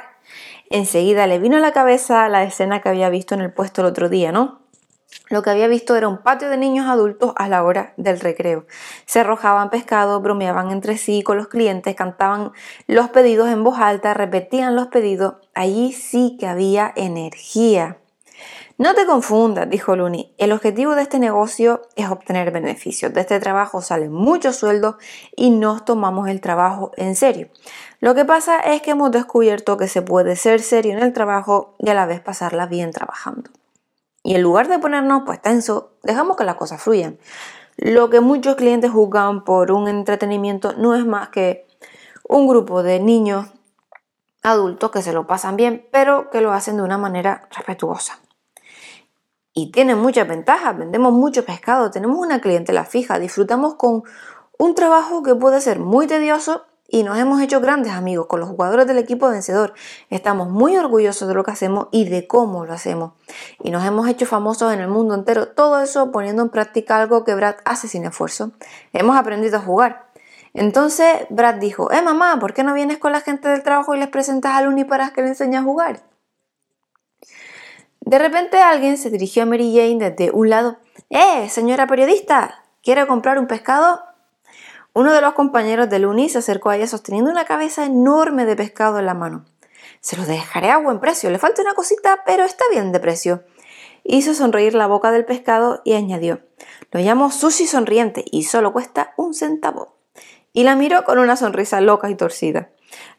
Enseguida 0.70 1.28
le 1.28 1.40
vino 1.40 1.58
a 1.58 1.62
la 1.62 1.72
cabeza 1.72 2.28
la 2.30 2.44
escena 2.44 2.82
que 2.82 2.90
había 2.90 3.10
visto 3.10 3.36
en 3.36 3.42
el 3.42 3.54
puesto 3.54 3.82
el 3.82 3.88
otro 3.88 4.10
día, 4.10 4.32
¿no? 4.32 4.66
Lo 5.30 5.42
que 5.42 5.50
había 5.50 5.68
visto 5.68 5.96
era 5.96 6.08
un 6.08 6.20
patio 6.20 6.50
de 6.50 6.58
niños 6.58 6.88
adultos 6.88 7.34
a 7.36 7.48
la 7.48 7.64
hora 7.64 7.94
del 7.98 8.20
recreo. 8.20 8.66
Se 9.06 9.22
arrojaban 9.22 9.70
pescado, 9.70 10.22
bromeaban 10.22 10.72
entre 10.72 10.98
sí 10.98 11.24
con 11.24 11.38
los 11.38 11.48
clientes, 11.48 11.96
cantaban 11.96 12.52
los 12.88 13.10
pedidos 13.10 13.50
en 13.50 13.64
voz 13.64 13.80
alta, 13.80 14.14
repetían 14.14 14.76
los 14.76 14.88
pedidos. 14.88 15.36
Allí 15.54 15.94
sí 15.94 16.38
que 16.40 16.48
había 16.48 16.94
energía. 16.96 17.98
No 18.78 18.94
te 18.94 19.06
confundas, 19.06 19.70
dijo 19.70 19.96
Luni. 19.96 20.34
El 20.38 20.52
objetivo 20.52 20.96
de 20.96 21.04
este 21.04 21.18
negocio 21.18 21.84
es 21.96 22.10
obtener 22.10 22.52
beneficios. 22.52 23.14
De 23.14 23.22
este 23.22 23.40
trabajo 23.40 23.82
salen 23.82 24.12
muchos 24.12 24.58
sueldos 24.58 24.96
y 25.38 25.52
nos 25.52 25.86
tomamos 25.86 26.28
el 26.28 26.42
trabajo 26.42 26.92
en 26.98 27.16
serio. 27.16 27.48
Lo 28.02 28.16
que 28.16 28.26
pasa 28.26 28.60
es 28.60 28.82
que 28.82 28.92
hemos 28.92 29.12
descubierto 29.12 29.78
que 29.78 29.88
se 29.88 30.02
puede 30.02 30.36
ser 30.36 30.62
serio 30.62 30.92
en 30.92 31.00
el 31.00 31.14
trabajo 31.14 31.76
y 31.80 31.90
a 31.90 31.94
la 31.94 32.06
vez 32.06 32.20
pasarla 32.20 32.66
bien 32.66 32.92
trabajando. 32.92 33.50
Y 34.24 34.36
en 34.36 34.42
lugar 34.42 34.68
de 34.68 34.78
ponernos 34.78 35.24
pues 35.26 35.42
tenso, 35.42 35.94
dejamos 36.04 36.36
que 36.36 36.44
las 36.44 36.56
cosas 36.56 36.82
fluyan. 36.82 37.18
Lo 37.78 38.10
que 38.10 38.20
muchos 38.20 38.56
clientes 38.56 38.92
juzgan 38.92 39.46
por 39.46 39.72
un 39.72 39.88
entretenimiento 39.88 40.74
no 40.74 40.96
es 40.96 41.06
más 41.06 41.30
que 41.30 41.66
un 42.28 42.46
grupo 42.46 42.84
de 42.84 43.00
niños 43.00 43.48
adultos 44.44 44.92
que 44.92 45.02
se 45.02 45.14
lo 45.14 45.28
pasan 45.28 45.56
bien, 45.56 45.88
pero 45.92 46.30
que 46.30 46.42
lo 46.42 46.52
hacen 46.52 46.76
de 46.76 46.84
una 46.84 46.98
manera 46.98 47.48
respetuosa. 47.52 48.20
Y 49.58 49.72
tienen 49.72 49.98
muchas 49.98 50.28
ventajas, 50.28 50.78
vendemos 50.78 51.14
mucho 51.14 51.46
pescado, 51.46 51.90
tenemos 51.90 52.20
una 52.20 52.42
clientela 52.42 52.84
fija, 52.84 53.20
disfrutamos 53.20 53.76
con 53.76 54.04
un 54.60 54.76
trabajo 54.76 55.24
que 55.24 55.34
puede 55.34 55.62
ser 55.62 55.80
muy 55.80 56.08
tedioso 56.08 56.66
y 56.90 57.04
nos 57.04 57.18
hemos 57.18 57.42
hecho 57.42 57.62
grandes 57.62 57.94
amigos 57.94 58.28
con 58.28 58.42
los 58.42 58.50
jugadores 58.50 58.86
del 58.86 58.98
equipo 58.98 59.30
vencedor. 59.30 59.74
Estamos 60.10 60.50
muy 60.50 60.76
orgullosos 60.76 61.30
de 61.30 61.34
lo 61.34 61.46
que 61.46 61.52
hacemos 61.52 61.88
y 61.92 62.04
de 62.10 62.28
cómo 62.28 62.66
lo 62.66 62.74
hacemos. 62.74 63.14
Y 63.64 63.72
nos 63.72 63.86
hemos 63.86 64.10
hecho 64.10 64.26
famosos 64.26 64.74
en 64.74 64.82
el 64.82 64.90
mundo 64.90 65.16
entero. 65.16 65.48
Todo 65.48 65.80
eso 65.80 66.12
poniendo 66.12 66.44
en 66.44 66.50
práctica 66.50 66.98
algo 66.98 67.24
que 67.24 67.34
Brad 67.34 67.56
hace 67.64 67.88
sin 67.88 68.04
esfuerzo. 68.04 68.52
Hemos 68.92 69.16
aprendido 69.16 69.58
a 69.58 69.62
jugar. 69.62 70.10
Entonces 70.54 71.28
Brad 71.30 71.56
dijo, 71.56 71.94
eh 71.94 72.02
mamá, 72.02 72.40
¿por 72.42 72.54
qué 72.54 72.64
no 72.64 72.74
vienes 72.74 72.98
con 72.98 73.14
la 73.14 73.22
gente 73.22 73.48
del 73.48 73.64
trabajo 73.64 73.96
y 73.96 74.00
les 74.00 74.10
presentas 74.10 74.54
al 74.54 74.68
Uni 74.68 74.84
para 74.84 75.12
que 75.12 75.22
le 75.22 75.30
enseñe 75.30 75.56
a 75.56 75.64
jugar? 75.64 76.15
De 78.06 78.20
repente 78.20 78.62
alguien 78.62 78.98
se 78.98 79.10
dirigió 79.10 79.44
a 79.44 79.46
Mary 79.48 79.74
Jane 79.76 80.12
desde 80.12 80.32
un 80.32 80.52
lado. 80.52 80.78
¡Eh, 81.10 81.50
señora 81.50 81.88
periodista! 81.88 82.64
¿Quiere 82.84 83.08
comprar 83.08 83.40
un 83.40 83.48
pescado? 83.48 84.00
Uno 84.94 85.12
de 85.12 85.22
los 85.22 85.34
compañeros 85.34 85.90
de 85.90 85.98
Luni 85.98 86.30
se 86.30 86.38
acercó 86.38 86.70
a 86.70 86.78
ella 86.78 86.86
sosteniendo 86.86 87.32
una 87.32 87.46
cabeza 87.46 87.84
enorme 87.84 88.46
de 88.46 88.56
pescado 88.56 89.00
en 89.00 89.08
la 89.08 89.16
mano. 89.16 89.46
Se 90.02 90.18
lo 90.18 90.26
dejaré 90.26 90.70
a 90.70 90.78
buen 90.78 91.00
precio, 91.00 91.32
le 91.32 91.40
falta 91.40 91.64
una 91.64 91.74
cosita, 91.74 92.22
pero 92.28 92.44
está 92.44 92.64
bien 92.72 92.92
de 92.92 93.00
precio. 93.00 93.44
Hizo 94.04 94.36
sonreír 94.36 94.76
la 94.76 94.86
boca 94.86 95.12
del 95.12 95.26
pescado 95.26 95.82
y 95.84 95.94
añadió, 95.94 96.42
lo 96.92 97.00
llamo 97.00 97.32
sushi 97.32 97.66
sonriente 97.66 98.24
y 98.32 98.44
solo 98.44 98.72
cuesta 98.72 99.16
un 99.18 99.34
centavo. 99.34 99.96
Y 100.54 100.64
la 100.64 100.76
miró 100.76 101.06
con 101.06 101.18
una 101.18 101.36
sonrisa 101.36 101.82
loca 101.82 102.08
y 102.12 102.16
torcida. 102.16 102.70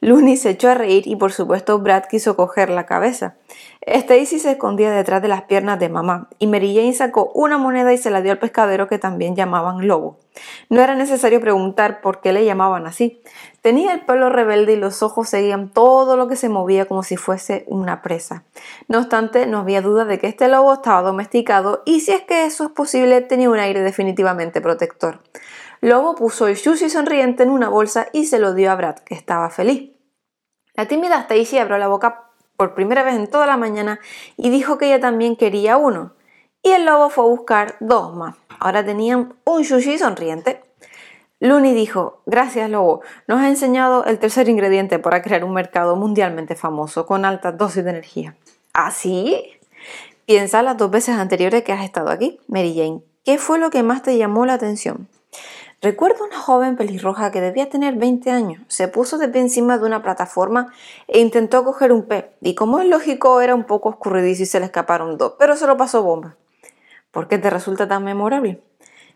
Looney 0.00 0.36
se 0.36 0.50
echó 0.50 0.68
a 0.68 0.74
reír 0.74 1.06
y 1.06 1.16
por 1.16 1.32
supuesto 1.32 1.78
Brad 1.78 2.04
quiso 2.04 2.36
coger 2.36 2.70
la 2.70 2.86
cabeza. 2.86 3.36
Stacy 3.80 4.38
se 4.38 4.52
escondía 4.52 4.90
detrás 4.90 5.22
de 5.22 5.28
las 5.28 5.42
piernas 5.42 5.78
de 5.78 5.88
mamá 5.88 6.28
y 6.38 6.46
Mary 6.48 6.74
Jane 6.74 6.92
sacó 6.92 7.30
una 7.34 7.56
moneda 7.56 7.92
y 7.92 7.98
se 7.98 8.10
la 8.10 8.20
dio 8.20 8.32
al 8.32 8.38
pescadero 8.38 8.88
que 8.88 8.98
también 8.98 9.36
llamaban 9.36 9.86
Lobo. 9.86 10.18
No 10.68 10.82
era 10.82 10.94
necesario 10.94 11.40
preguntar 11.40 12.00
por 12.00 12.20
qué 12.20 12.32
le 12.32 12.44
llamaban 12.44 12.86
así. 12.86 13.22
Tenía 13.62 13.92
el 13.92 14.00
pelo 14.00 14.28
rebelde 14.28 14.74
y 14.74 14.76
los 14.76 15.02
ojos 15.02 15.28
seguían 15.28 15.70
todo 15.70 16.16
lo 16.16 16.28
que 16.28 16.36
se 16.36 16.48
movía 16.48 16.86
como 16.86 17.02
si 17.02 17.16
fuese 17.16 17.64
una 17.68 18.02
presa. 18.02 18.44
No 18.88 18.98
obstante, 18.98 19.46
no 19.46 19.58
había 19.58 19.82
duda 19.82 20.04
de 20.04 20.18
que 20.18 20.26
este 20.26 20.48
lobo 20.48 20.74
estaba 20.74 21.02
domesticado 21.02 21.82
y 21.84 22.00
si 22.00 22.12
es 22.12 22.22
que 22.22 22.44
eso 22.44 22.64
es 22.64 22.70
posible, 22.70 23.20
tenía 23.20 23.50
un 23.50 23.58
aire 23.58 23.80
definitivamente 23.80 24.60
protector. 24.60 25.20
Lobo 25.80 26.14
puso 26.14 26.48
el 26.48 26.56
sushi 26.56 26.90
sonriente 26.90 27.42
en 27.42 27.50
una 27.50 27.68
bolsa 27.68 28.08
y 28.12 28.26
se 28.26 28.38
lo 28.38 28.54
dio 28.54 28.70
a 28.70 28.76
Brad, 28.76 28.96
que 29.00 29.14
estaba 29.14 29.50
feliz. 29.50 29.92
La 30.74 30.86
tímida 30.86 31.20
Stacy 31.20 31.58
abrió 31.58 31.78
la 31.78 31.88
boca 31.88 32.30
por 32.56 32.74
primera 32.74 33.02
vez 33.02 33.14
en 33.14 33.28
toda 33.28 33.46
la 33.46 33.56
mañana 33.56 34.00
y 34.36 34.50
dijo 34.50 34.78
que 34.78 34.86
ella 34.86 35.00
también 35.00 35.36
quería 35.36 35.76
uno. 35.76 36.14
Y 36.62 36.70
el 36.70 36.84
lobo 36.84 37.10
fue 37.10 37.24
a 37.24 37.28
buscar 37.28 37.76
dos 37.80 38.14
más. 38.14 38.36
Ahora 38.58 38.84
tenían 38.84 39.34
un 39.44 39.64
sushi 39.64 39.98
sonriente. 39.98 40.62
Looney 41.38 41.74
dijo, 41.74 42.22
gracias 42.24 42.70
lobo, 42.70 43.02
nos 43.26 43.40
ha 43.40 43.48
enseñado 43.48 44.04
el 44.04 44.18
tercer 44.18 44.48
ingrediente 44.48 44.98
para 44.98 45.20
crear 45.20 45.44
un 45.44 45.52
mercado 45.52 45.94
mundialmente 45.94 46.56
famoso 46.56 47.04
con 47.04 47.26
altas 47.26 47.58
dosis 47.58 47.84
de 47.84 47.90
energía. 47.90 48.36
¿Ah, 48.72 48.90
sí? 48.90 49.52
Piensa 50.24 50.62
las 50.62 50.78
dos 50.78 50.90
veces 50.90 51.16
anteriores 51.16 51.62
que 51.62 51.72
has 51.72 51.84
estado 51.84 52.08
aquí, 52.08 52.40
Mary 52.48 52.74
Jane. 52.74 53.02
¿Qué 53.24 53.38
fue 53.38 53.58
lo 53.58 53.70
que 53.70 53.82
más 53.82 54.02
te 54.02 54.16
llamó 54.16 54.46
la 54.46 54.54
atención? 54.54 55.08
Recuerdo 55.86 56.24
una 56.24 56.40
joven 56.40 56.74
pelirroja 56.74 57.30
que 57.30 57.40
debía 57.40 57.70
tener 57.70 57.94
20 57.94 58.32
años. 58.32 58.60
Se 58.66 58.88
puso 58.88 59.18
de 59.18 59.28
pie 59.28 59.42
encima 59.42 59.78
de 59.78 59.86
una 59.86 60.02
plataforma 60.02 60.72
e 61.06 61.20
intentó 61.20 61.62
coger 61.62 61.92
un 61.92 62.06
pez. 62.06 62.24
Y 62.40 62.56
como 62.56 62.80
es 62.80 62.88
lógico, 62.88 63.40
era 63.40 63.54
un 63.54 63.62
poco 63.62 63.90
escurridizo 63.90 64.42
y 64.42 64.46
se 64.46 64.58
le 64.58 64.66
escaparon 64.66 65.16
dos, 65.16 65.34
pero 65.38 65.54
se 65.54 65.64
lo 65.68 65.76
pasó 65.76 66.02
bomba. 66.02 66.34
¿Por 67.12 67.28
qué 67.28 67.38
te 67.38 67.50
resulta 67.50 67.86
tan 67.86 68.02
memorable? 68.02 68.64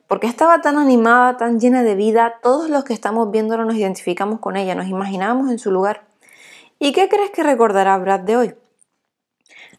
Porque 0.06 0.28
estaba 0.28 0.60
tan 0.60 0.78
animada, 0.78 1.36
tan 1.36 1.58
llena 1.58 1.82
de 1.82 1.96
vida, 1.96 2.38
todos 2.40 2.70
los 2.70 2.84
que 2.84 2.92
estamos 2.92 3.32
viéndolo 3.32 3.64
nos 3.64 3.74
identificamos 3.74 4.38
con 4.38 4.56
ella, 4.56 4.76
nos 4.76 4.86
imaginábamos 4.86 5.50
en 5.50 5.58
su 5.58 5.72
lugar. 5.72 6.06
¿Y 6.78 6.92
qué 6.92 7.08
crees 7.08 7.32
que 7.32 7.42
recordará 7.42 7.98
Brad 7.98 8.20
de 8.20 8.36
hoy? 8.36 8.54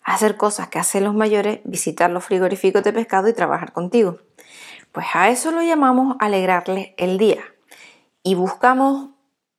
Hacer 0.03 0.35
cosas 0.35 0.67
que 0.67 0.79
hacen 0.79 1.05
los 1.05 1.13
mayores, 1.13 1.61
visitar 1.63 2.11
los 2.11 2.25
frigoríficos 2.25 2.83
de 2.83 2.91
pescado 2.91 3.29
y 3.29 3.33
trabajar 3.33 3.71
contigo. 3.71 4.17
Pues 4.91 5.07
a 5.13 5.29
eso 5.29 5.51
lo 5.51 5.61
llamamos 5.61 6.17
alegrarle 6.19 6.95
el 6.97 7.17
día. 7.17 7.41
Y 8.23 8.35
buscamos 8.35 9.09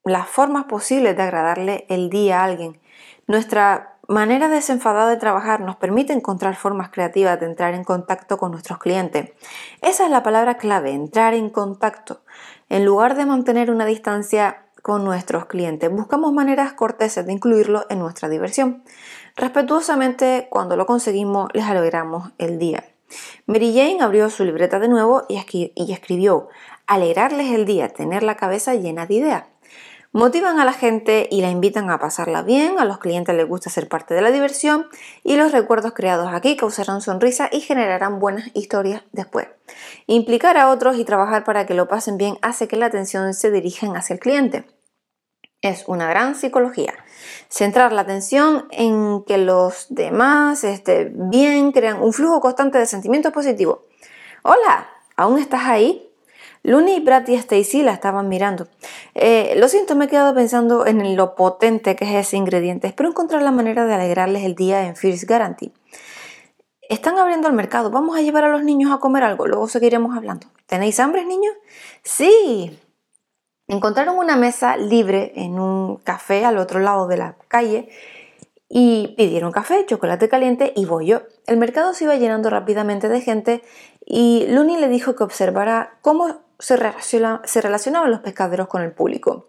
las 0.04 0.28
formas 0.28 0.64
posibles 0.64 1.16
de 1.16 1.22
agradarle 1.22 1.86
el 1.88 2.10
día 2.10 2.40
a 2.40 2.44
alguien. 2.44 2.80
Nuestra 3.26 3.96
manera 4.08 4.48
desenfadada 4.48 5.08
de 5.08 5.16
trabajar 5.16 5.60
nos 5.60 5.76
permite 5.76 6.12
encontrar 6.12 6.56
formas 6.56 6.90
creativas 6.90 7.40
de 7.40 7.46
entrar 7.46 7.74
en 7.74 7.84
contacto 7.84 8.36
con 8.36 8.50
nuestros 8.50 8.78
clientes. 8.78 9.30
Esa 9.80 10.04
es 10.04 10.10
la 10.10 10.22
palabra 10.22 10.58
clave, 10.58 10.92
entrar 10.92 11.34
en 11.34 11.50
contacto. 11.50 12.22
En 12.68 12.84
lugar 12.84 13.16
de 13.16 13.26
mantener 13.26 13.70
una 13.70 13.86
distancia 13.86 14.66
con 14.82 15.04
nuestros 15.04 15.46
clientes, 15.46 15.90
buscamos 15.90 16.32
maneras 16.32 16.72
corteses 16.72 17.24
de 17.24 17.32
incluirlo 17.32 17.86
en 17.88 18.00
nuestra 18.00 18.28
diversión. 18.28 18.82
Respetuosamente, 19.36 20.48
cuando 20.50 20.76
lo 20.76 20.84
conseguimos, 20.84 21.48
les 21.54 21.64
alegramos 21.64 22.32
el 22.38 22.58
día. 22.58 22.91
Mary 23.47 23.75
Jane 23.75 24.02
abrió 24.02 24.31
su 24.31 24.45
libreta 24.45 24.78
de 24.78 24.88
nuevo 24.88 25.25
y, 25.28 25.37
escribió, 25.92 26.49
alegrarles 26.87 27.52
el 27.52 27.64
día, 27.64 27.88
tener 27.88 28.23
la 28.23 28.37
cabeza 28.37 28.75
llena 28.75 29.07
de 29.07 29.14
ideas. 29.14 29.45
Motivan 30.14 30.61
a 30.61 30.66
la 30.66 30.75
gente 30.75 31.26
y 31.31 31.40
la 31.40 31.49
invitan 31.49 31.88
a 31.88 31.99
pasarla 31.99 32.42
bien, 32.42 32.78
a 32.78 32.85
los 32.85 32.99
clientes 32.99 33.35
les 33.35 33.49
gusta 33.49 33.71
ser 33.71 33.88
parte 33.88 34.12
de 34.12 34.21
la 34.21 34.31
diversión 34.31 34.87
y 35.25 35.37
los 35.37 35.52
recuerdos 35.52 35.95
creados 35.95 36.28
aquí 36.35 36.54
causarán 36.54 37.00
sonrisa 37.00 37.49
y 37.50 37.61
generarán 37.61 38.21
buenas 38.21 38.50
historias 38.52 39.02
después. 39.12 39.49
Implicar 40.07 40.59
a 40.59 40.69
otros 40.69 40.99
y 40.99 41.04
trabajar 41.04 41.45
para 41.45 41.64
que 41.64 41.73
lo 41.73 41.88
pasen 41.88 42.19
bien 42.19 42.37
hace 42.42 42.69
que 42.69 42.76
la 42.76 42.87
atención 42.87 43.33
se 43.33 43.50
dirija 43.50 43.87
hacia 43.95 44.12
el 44.12 44.21
cliente. 44.21 44.66
Es 45.62 45.85
una 45.87 46.09
gran 46.09 46.35
psicología. 46.35 46.92
Centrar 47.49 47.92
la 47.92 48.00
atención 48.00 48.66
en 48.73 49.23
que 49.23 49.38
los 49.38 49.87
demás 49.90 50.64
estén 50.64 51.31
bien, 51.31 51.71
crean 51.71 52.02
un 52.02 52.12
flujo 52.12 52.40
constante 52.40 52.78
de 52.78 52.87
sentimientos 52.87 53.33
positivos. 53.33 53.78
Hola, 54.42 54.88
¿aún 55.16 55.38
estás 55.38 55.62
ahí? 55.66 56.11
Looney, 56.64 56.99
Brad 57.00 57.28
y 57.28 57.35
Stacy 57.35 57.83
la 57.83 57.92
estaban 57.92 58.28
mirando. 58.28 58.66
Eh, 59.14 59.54
lo 59.57 59.69
siento, 59.69 59.95
me 59.95 60.07
he 60.07 60.09
quedado 60.09 60.35
pensando 60.35 60.85
en 60.85 61.16
lo 61.16 61.37
potente 61.37 61.95
que 61.95 62.07
es 62.07 62.26
ese 62.26 62.37
ingrediente. 62.37 62.88
Espero 62.88 63.11
encontrar 63.11 63.42
la 63.42 63.52
manera 63.52 63.87
de 63.87 63.95
alegrarles 63.95 64.42
el 64.42 64.57
día 64.57 64.85
en 64.87 64.97
First 64.97 65.28
Guarantee. 65.28 65.73
Están 66.88 67.19
abriendo 67.19 67.47
el 67.47 67.54
mercado. 67.54 67.90
Vamos 67.90 68.16
a 68.16 68.21
llevar 68.21 68.45
a 68.45 68.49
los 68.49 68.64
niños 68.64 68.92
a 68.92 68.99
comer 68.99 69.23
algo. 69.23 69.47
Luego 69.47 69.69
seguiremos 69.69 70.16
hablando. 70.16 70.49
¿Tenéis 70.66 70.99
hambre, 70.99 71.25
niños? 71.25 71.54
Sí, 72.02 72.78
Encontraron 73.73 74.19
una 74.19 74.37
mesa 74.37 74.76
libre 74.76 75.33
en 75.35 75.59
un 75.59 75.97
café 75.97 76.45
al 76.45 76.59
otro 76.59 76.79
lado 76.79 77.07
de 77.07 77.17
la 77.17 77.37
calle 77.49 77.88
y 78.69 79.14
pidieron 79.17 79.50
café, 79.50 79.87
chocolate 79.87 80.29
caliente 80.29 80.75
y 80.76 80.85
bollo. 80.85 81.23
El 81.47 81.57
mercado 81.57 81.95
se 81.95 82.05
iba 82.05 82.14
llenando 82.17 82.50
rápidamente 82.50 83.09
de 83.09 83.23
gente 83.23 83.62
y 84.05 84.45
Looney 84.49 84.76
le 84.76 84.88
dijo 84.88 85.17
que 85.17 85.25
observara 85.25 85.95
cómo 86.02 86.43
se, 86.59 86.76
relacionaban 86.76 88.11
los 88.11 88.21
pescaderos 88.21 88.69
con 88.69 88.83
el 88.83 88.93
público. 88.93 89.47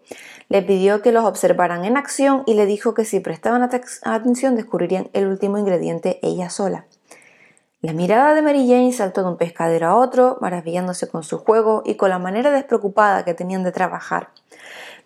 Le 0.48 0.62
pidió 0.62 1.02
que 1.02 1.12
los 1.12 1.26
observaran 1.26 1.84
en 1.84 1.98
acción 1.98 2.44
y 2.46 2.54
le 2.54 2.64
dijo 2.64 2.94
que 2.94 3.04
si 3.04 3.20
prestaban 3.20 3.68
atención 4.04 4.56
descubrirían 4.56 5.10
el 5.12 5.26
último 5.26 5.58
ingrediente 5.58 6.18
ella 6.22 6.48
sola. 6.48 6.86
La 7.84 7.92
mirada 7.92 8.32
de 8.32 8.40
Mary 8.40 8.66
Jane 8.66 8.94
saltó 8.94 9.22
de 9.22 9.28
un 9.28 9.36
pescadero 9.36 9.88
a 9.88 9.96
otro, 9.96 10.38
maravillándose 10.40 11.06
con 11.06 11.22
su 11.22 11.36
juego 11.36 11.82
y 11.84 11.96
con 11.96 12.08
la 12.08 12.18
manera 12.18 12.50
despreocupada 12.50 13.26
que 13.26 13.34
tenían 13.34 13.62
de 13.62 13.72
trabajar. 13.72 14.30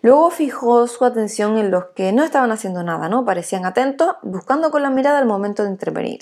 Luego 0.01 0.29
fijó 0.29 0.87
su 0.87 1.03
atención 1.03 1.57
en 1.57 1.71
los 1.71 1.87
que 1.87 2.13
no 2.13 2.23
estaban 2.23 2.53
haciendo 2.53 2.81
nada, 2.81 3.09
¿no? 3.09 3.25
Parecían 3.25 3.65
atentos, 3.65 4.15
buscando 4.21 4.71
con 4.71 4.81
la 4.81 4.91
mirada 4.91 5.19
el 5.19 5.25
momento 5.25 5.63
de 5.63 5.71
intervenir. 5.71 6.19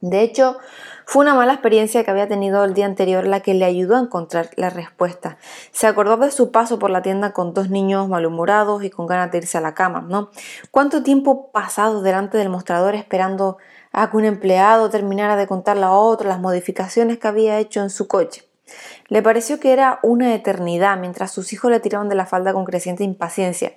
De 0.00 0.22
hecho, 0.22 0.56
fue 1.04 1.24
una 1.24 1.34
mala 1.34 1.52
experiencia 1.52 2.02
que 2.04 2.10
había 2.10 2.26
tenido 2.26 2.64
el 2.64 2.72
día 2.72 2.86
anterior 2.86 3.26
la 3.26 3.40
que 3.40 3.52
le 3.52 3.66
ayudó 3.66 3.96
a 3.96 4.00
encontrar 4.00 4.48
la 4.56 4.70
respuesta. 4.70 5.36
Se 5.72 5.86
acordó 5.86 6.16
de 6.16 6.30
su 6.30 6.52
paso 6.52 6.78
por 6.78 6.88
la 6.88 7.02
tienda 7.02 7.34
con 7.34 7.52
dos 7.52 7.68
niños 7.68 8.08
malhumorados 8.08 8.82
y 8.82 8.88
con 8.88 9.06
ganas 9.06 9.30
de 9.30 9.38
irse 9.38 9.58
a 9.58 9.60
la 9.60 9.74
cama, 9.74 10.00
¿no? 10.08 10.30
¿Cuánto 10.70 11.02
tiempo 11.02 11.50
pasado 11.52 12.00
delante 12.00 12.38
del 12.38 12.48
mostrador 12.48 12.94
esperando 12.94 13.58
a 13.96 14.10
que 14.10 14.16
un 14.18 14.26
empleado 14.26 14.90
terminara 14.90 15.36
de 15.36 15.46
contarle 15.46 15.84
a 15.84 15.92
otro 15.92 16.28
las 16.28 16.38
modificaciones 16.38 17.18
que 17.18 17.28
había 17.28 17.58
hecho 17.58 17.80
en 17.80 17.88
su 17.88 18.06
coche? 18.06 18.44
Le 19.08 19.22
pareció 19.22 19.58
que 19.58 19.72
era 19.72 20.00
una 20.02 20.34
eternidad 20.34 20.98
mientras 20.98 21.32
sus 21.32 21.52
hijos 21.54 21.70
le 21.70 21.80
tiraban 21.80 22.10
de 22.10 22.14
la 22.14 22.26
falda 22.26 22.52
con 22.52 22.66
creciente 22.66 23.04
impaciencia. 23.04 23.72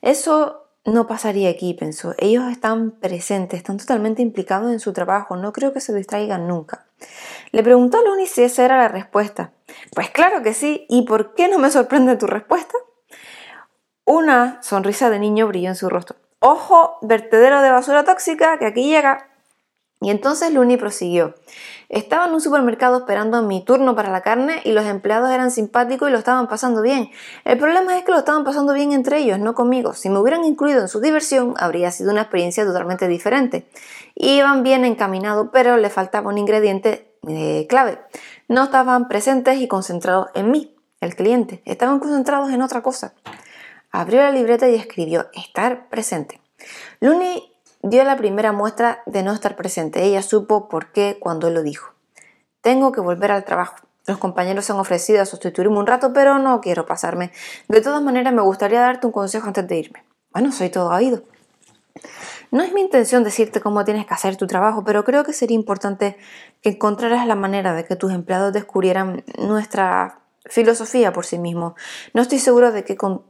Eso 0.00 0.68
no 0.86 1.06
pasaría 1.06 1.50
aquí, 1.50 1.74
pensó. 1.74 2.14
Ellos 2.16 2.50
están 2.50 2.92
presentes, 2.92 3.58
están 3.58 3.76
totalmente 3.76 4.22
implicados 4.22 4.72
en 4.72 4.80
su 4.80 4.94
trabajo, 4.94 5.36
no 5.36 5.52
creo 5.52 5.74
que 5.74 5.80
se 5.80 5.94
distraigan 5.94 6.48
nunca. 6.48 6.86
Le 7.50 7.62
preguntó 7.62 7.98
a 7.98 8.02
Luni 8.02 8.26
si 8.26 8.42
esa 8.42 8.64
era 8.64 8.78
la 8.78 8.88
respuesta. 8.88 9.52
Pues 9.94 10.08
claro 10.08 10.42
que 10.42 10.54
sí, 10.54 10.86
¿y 10.88 11.02
por 11.02 11.34
qué 11.34 11.48
no 11.48 11.58
me 11.58 11.70
sorprende 11.70 12.16
tu 12.16 12.26
respuesta? 12.26 12.78
Una 14.06 14.62
sonrisa 14.62 15.10
de 15.10 15.18
niño 15.18 15.46
brilló 15.46 15.68
en 15.68 15.76
su 15.76 15.90
rostro. 15.90 16.16
Ojo, 16.40 16.98
vertedero 17.02 17.60
de 17.60 17.70
basura 17.70 18.04
tóxica, 18.04 18.58
que 18.58 18.66
aquí 18.66 18.88
llega. 18.88 19.28
Y 20.02 20.10
entonces 20.10 20.52
Luni 20.52 20.76
prosiguió. 20.76 21.36
Estaba 21.88 22.26
en 22.26 22.32
un 22.32 22.40
supermercado 22.40 22.98
esperando 22.98 23.40
mi 23.42 23.64
turno 23.64 23.94
para 23.94 24.10
la 24.10 24.20
carne 24.22 24.60
y 24.64 24.72
los 24.72 24.84
empleados 24.84 25.30
eran 25.30 25.52
simpáticos 25.52 26.08
y 26.08 26.12
lo 26.12 26.18
estaban 26.18 26.48
pasando 26.48 26.82
bien. 26.82 27.10
El 27.44 27.56
problema 27.56 27.96
es 27.96 28.04
que 28.04 28.10
lo 28.10 28.18
estaban 28.18 28.42
pasando 28.42 28.72
bien 28.72 28.92
entre 28.92 29.18
ellos, 29.18 29.38
no 29.38 29.54
conmigo. 29.54 29.94
Si 29.94 30.10
me 30.10 30.18
hubieran 30.18 30.44
incluido 30.44 30.80
en 30.80 30.88
su 30.88 31.00
diversión, 31.00 31.54
habría 31.56 31.92
sido 31.92 32.10
una 32.10 32.22
experiencia 32.22 32.64
totalmente 32.64 33.06
diferente. 33.06 33.68
Iban 34.16 34.64
bien 34.64 34.84
encaminados, 34.84 35.50
pero 35.52 35.76
le 35.76 35.88
faltaba 35.88 36.30
un 36.30 36.38
ingrediente 36.38 37.14
eh, 37.28 37.66
clave. 37.68 38.00
No 38.48 38.64
estaban 38.64 39.06
presentes 39.06 39.60
y 39.60 39.68
concentrados 39.68 40.28
en 40.34 40.50
mí, 40.50 40.74
el 41.00 41.14
cliente. 41.14 41.62
Estaban 41.64 42.00
concentrados 42.00 42.50
en 42.50 42.62
otra 42.62 42.82
cosa. 42.82 43.14
Abrió 43.92 44.20
la 44.22 44.32
libreta 44.32 44.68
y 44.68 44.74
escribió 44.74 45.26
estar 45.34 45.88
presente. 45.90 46.40
Luni 46.98 47.51
dio 47.82 48.04
la 48.04 48.16
primera 48.16 48.52
muestra 48.52 49.02
de 49.06 49.22
no 49.22 49.32
estar 49.32 49.56
presente. 49.56 50.04
Ella 50.04 50.22
supo 50.22 50.68
por 50.68 50.92
qué 50.92 51.18
cuando 51.20 51.50
lo 51.50 51.62
dijo. 51.62 51.92
Tengo 52.60 52.92
que 52.92 53.00
volver 53.00 53.32
al 53.32 53.44
trabajo. 53.44 53.76
Los 54.06 54.18
compañeros 54.18 54.64
se 54.64 54.72
han 54.72 54.78
ofrecido 54.78 55.22
a 55.22 55.26
sustituirme 55.26 55.78
un 55.78 55.86
rato, 55.86 56.12
pero 56.12 56.38
no 56.38 56.60
quiero 56.60 56.86
pasarme. 56.86 57.32
De 57.68 57.80
todas 57.80 58.02
maneras, 58.02 58.32
me 58.32 58.42
gustaría 58.42 58.80
darte 58.80 59.06
un 59.06 59.12
consejo 59.12 59.46
antes 59.46 59.66
de 59.68 59.76
irme. 59.76 60.04
Bueno, 60.32 60.50
soy 60.50 60.70
todo 60.70 60.90
oído. 60.90 61.22
No 62.50 62.62
es 62.62 62.72
mi 62.72 62.80
intención 62.80 63.24
decirte 63.24 63.60
cómo 63.60 63.84
tienes 63.84 64.06
que 64.06 64.14
hacer 64.14 64.36
tu 64.36 64.46
trabajo, 64.46 64.84
pero 64.84 65.04
creo 65.04 65.24
que 65.24 65.32
sería 65.32 65.54
importante 65.54 66.16
que 66.60 66.70
encontraras 66.70 67.26
la 67.26 67.34
manera 67.34 67.74
de 67.74 67.84
que 67.84 67.96
tus 67.96 68.12
empleados 68.12 68.52
descubrieran 68.52 69.24
nuestra 69.38 70.20
filosofía 70.46 71.12
por 71.12 71.24
sí 71.24 71.38
mismos. 71.38 71.74
No 72.12 72.22
estoy 72.22 72.38
seguro 72.38 72.72
de 72.72 72.84
que 72.84 72.96
con 72.96 73.22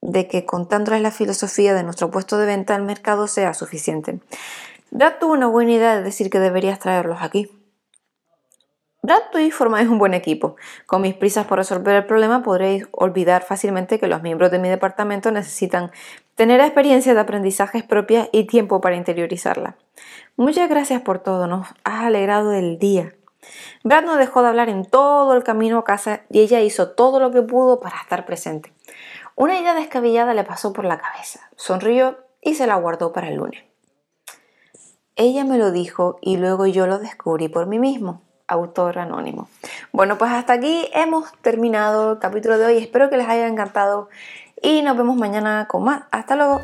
de 0.00 0.28
que 0.28 0.44
contándoles 0.46 1.02
la 1.02 1.10
filosofía 1.10 1.74
de 1.74 1.82
nuestro 1.82 2.10
puesto 2.10 2.38
de 2.38 2.46
venta 2.46 2.74
al 2.74 2.82
mercado 2.82 3.26
sea 3.26 3.54
suficiente. 3.54 4.20
Brad 4.90 5.14
tuvo 5.20 5.32
una 5.32 5.46
buena 5.46 5.72
idea 5.72 5.96
de 5.96 6.02
decir 6.02 6.30
que 6.30 6.38
deberías 6.38 6.78
traerlos 6.78 7.18
aquí. 7.20 7.50
Brad, 9.02 9.22
tú 9.30 9.38
y 9.38 9.50
formáis 9.50 9.88
un 9.88 9.98
buen 9.98 10.12
equipo. 10.12 10.56
Con 10.86 11.02
mis 11.02 11.14
prisas 11.14 11.46
por 11.46 11.58
resolver 11.58 11.94
el 11.94 12.06
problema 12.06 12.42
podréis 12.42 12.86
olvidar 12.90 13.42
fácilmente 13.42 13.98
que 13.98 14.08
los 14.08 14.22
miembros 14.22 14.50
de 14.50 14.58
mi 14.58 14.68
departamento 14.68 15.30
necesitan 15.30 15.92
tener 16.34 16.60
experiencia 16.60 17.14
de 17.14 17.20
aprendizajes 17.20 17.84
propias 17.84 18.28
y 18.32 18.44
tiempo 18.44 18.80
para 18.80 18.96
interiorizarla. 18.96 19.76
Muchas 20.36 20.68
gracias 20.68 21.02
por 21.02 21.20
todo, 21.20 21.46
nos 21.46 21.68
has 21.84 22.04
alegrado 22.04 22.52
el 22.52 22.78
día. 22.78 23.14
Brad 23.84 24.04
no 24.04 24.16
dejó 24.16 24.42
de 24.42 24.48
hablar 24.48 24.68
en 24.68 24.84
todo 24.84 25.34
el 25.34 25.44
camino 25.44 25.78
a 25.78 25.84
casa 25.84 26.22
y 26.28 26.40
ella 26.40 26.60
hizo 26.60 26.90
todo 26.90 27.20
lo 27.20 27.30
que 27.30 27.42
pudo 27.42 27.80
para 27.80 28.00
estar 28.00 28.26
presente. 28.26 28.72
Una 29.38 29.56
idea 29.56 29.72
descabellada 29.72 30.34
le 30.34 30.42
pasó 30.42 30.72
por 30.72 30.84
la 30.84 30.98
cabeza, 30.98 31.48
sonrió 31.54 32.18
y 32.40 32.56
se 32.56 32.66
la 32.66 32.74
guardó 32.74 33.12
para 33.12 33.28
el 33.28 33.36
lunes. 33.36 33.62
Ella 35.14 35.44
me 35.44 35.58
lo 35.58 35.70
dijo 35.70 36.18
y 36.20 36.38
luego 36.38 36.66
yo 36.66 36.88
lo 36.88 36.98
descubrí 36.98 37.48
por 37.48 37.68
mí 37.68 37.78
mismo. 37.78 38.20
Autor 38.48 38.98
anónimo. 38.98 39.48
Bueno, 39.92 40.18
pues 40.18 40.32
hasta 40.32 40.54
aquí 40.54 40.88
hemos 40.92 41.30
terminado 41.40 42.14
el 42.14 42.18
capítulo 42.18 42.58
de 42.58 42.66
hoy. 42.66 42.78
Espero 42.78 43.10
que 43.10 43.16
les 43.16 43.28
haya 43.28 43.46
encantado 43.46 44.08
y 44.60 44.82
nos 44.82 44.96
vemos 44.96 45.16
mañana 45.16 45.68
con 45.68 45.84
más. 45.84 46.02
Hasta 46.10 46.34
luego. 46.34 46.60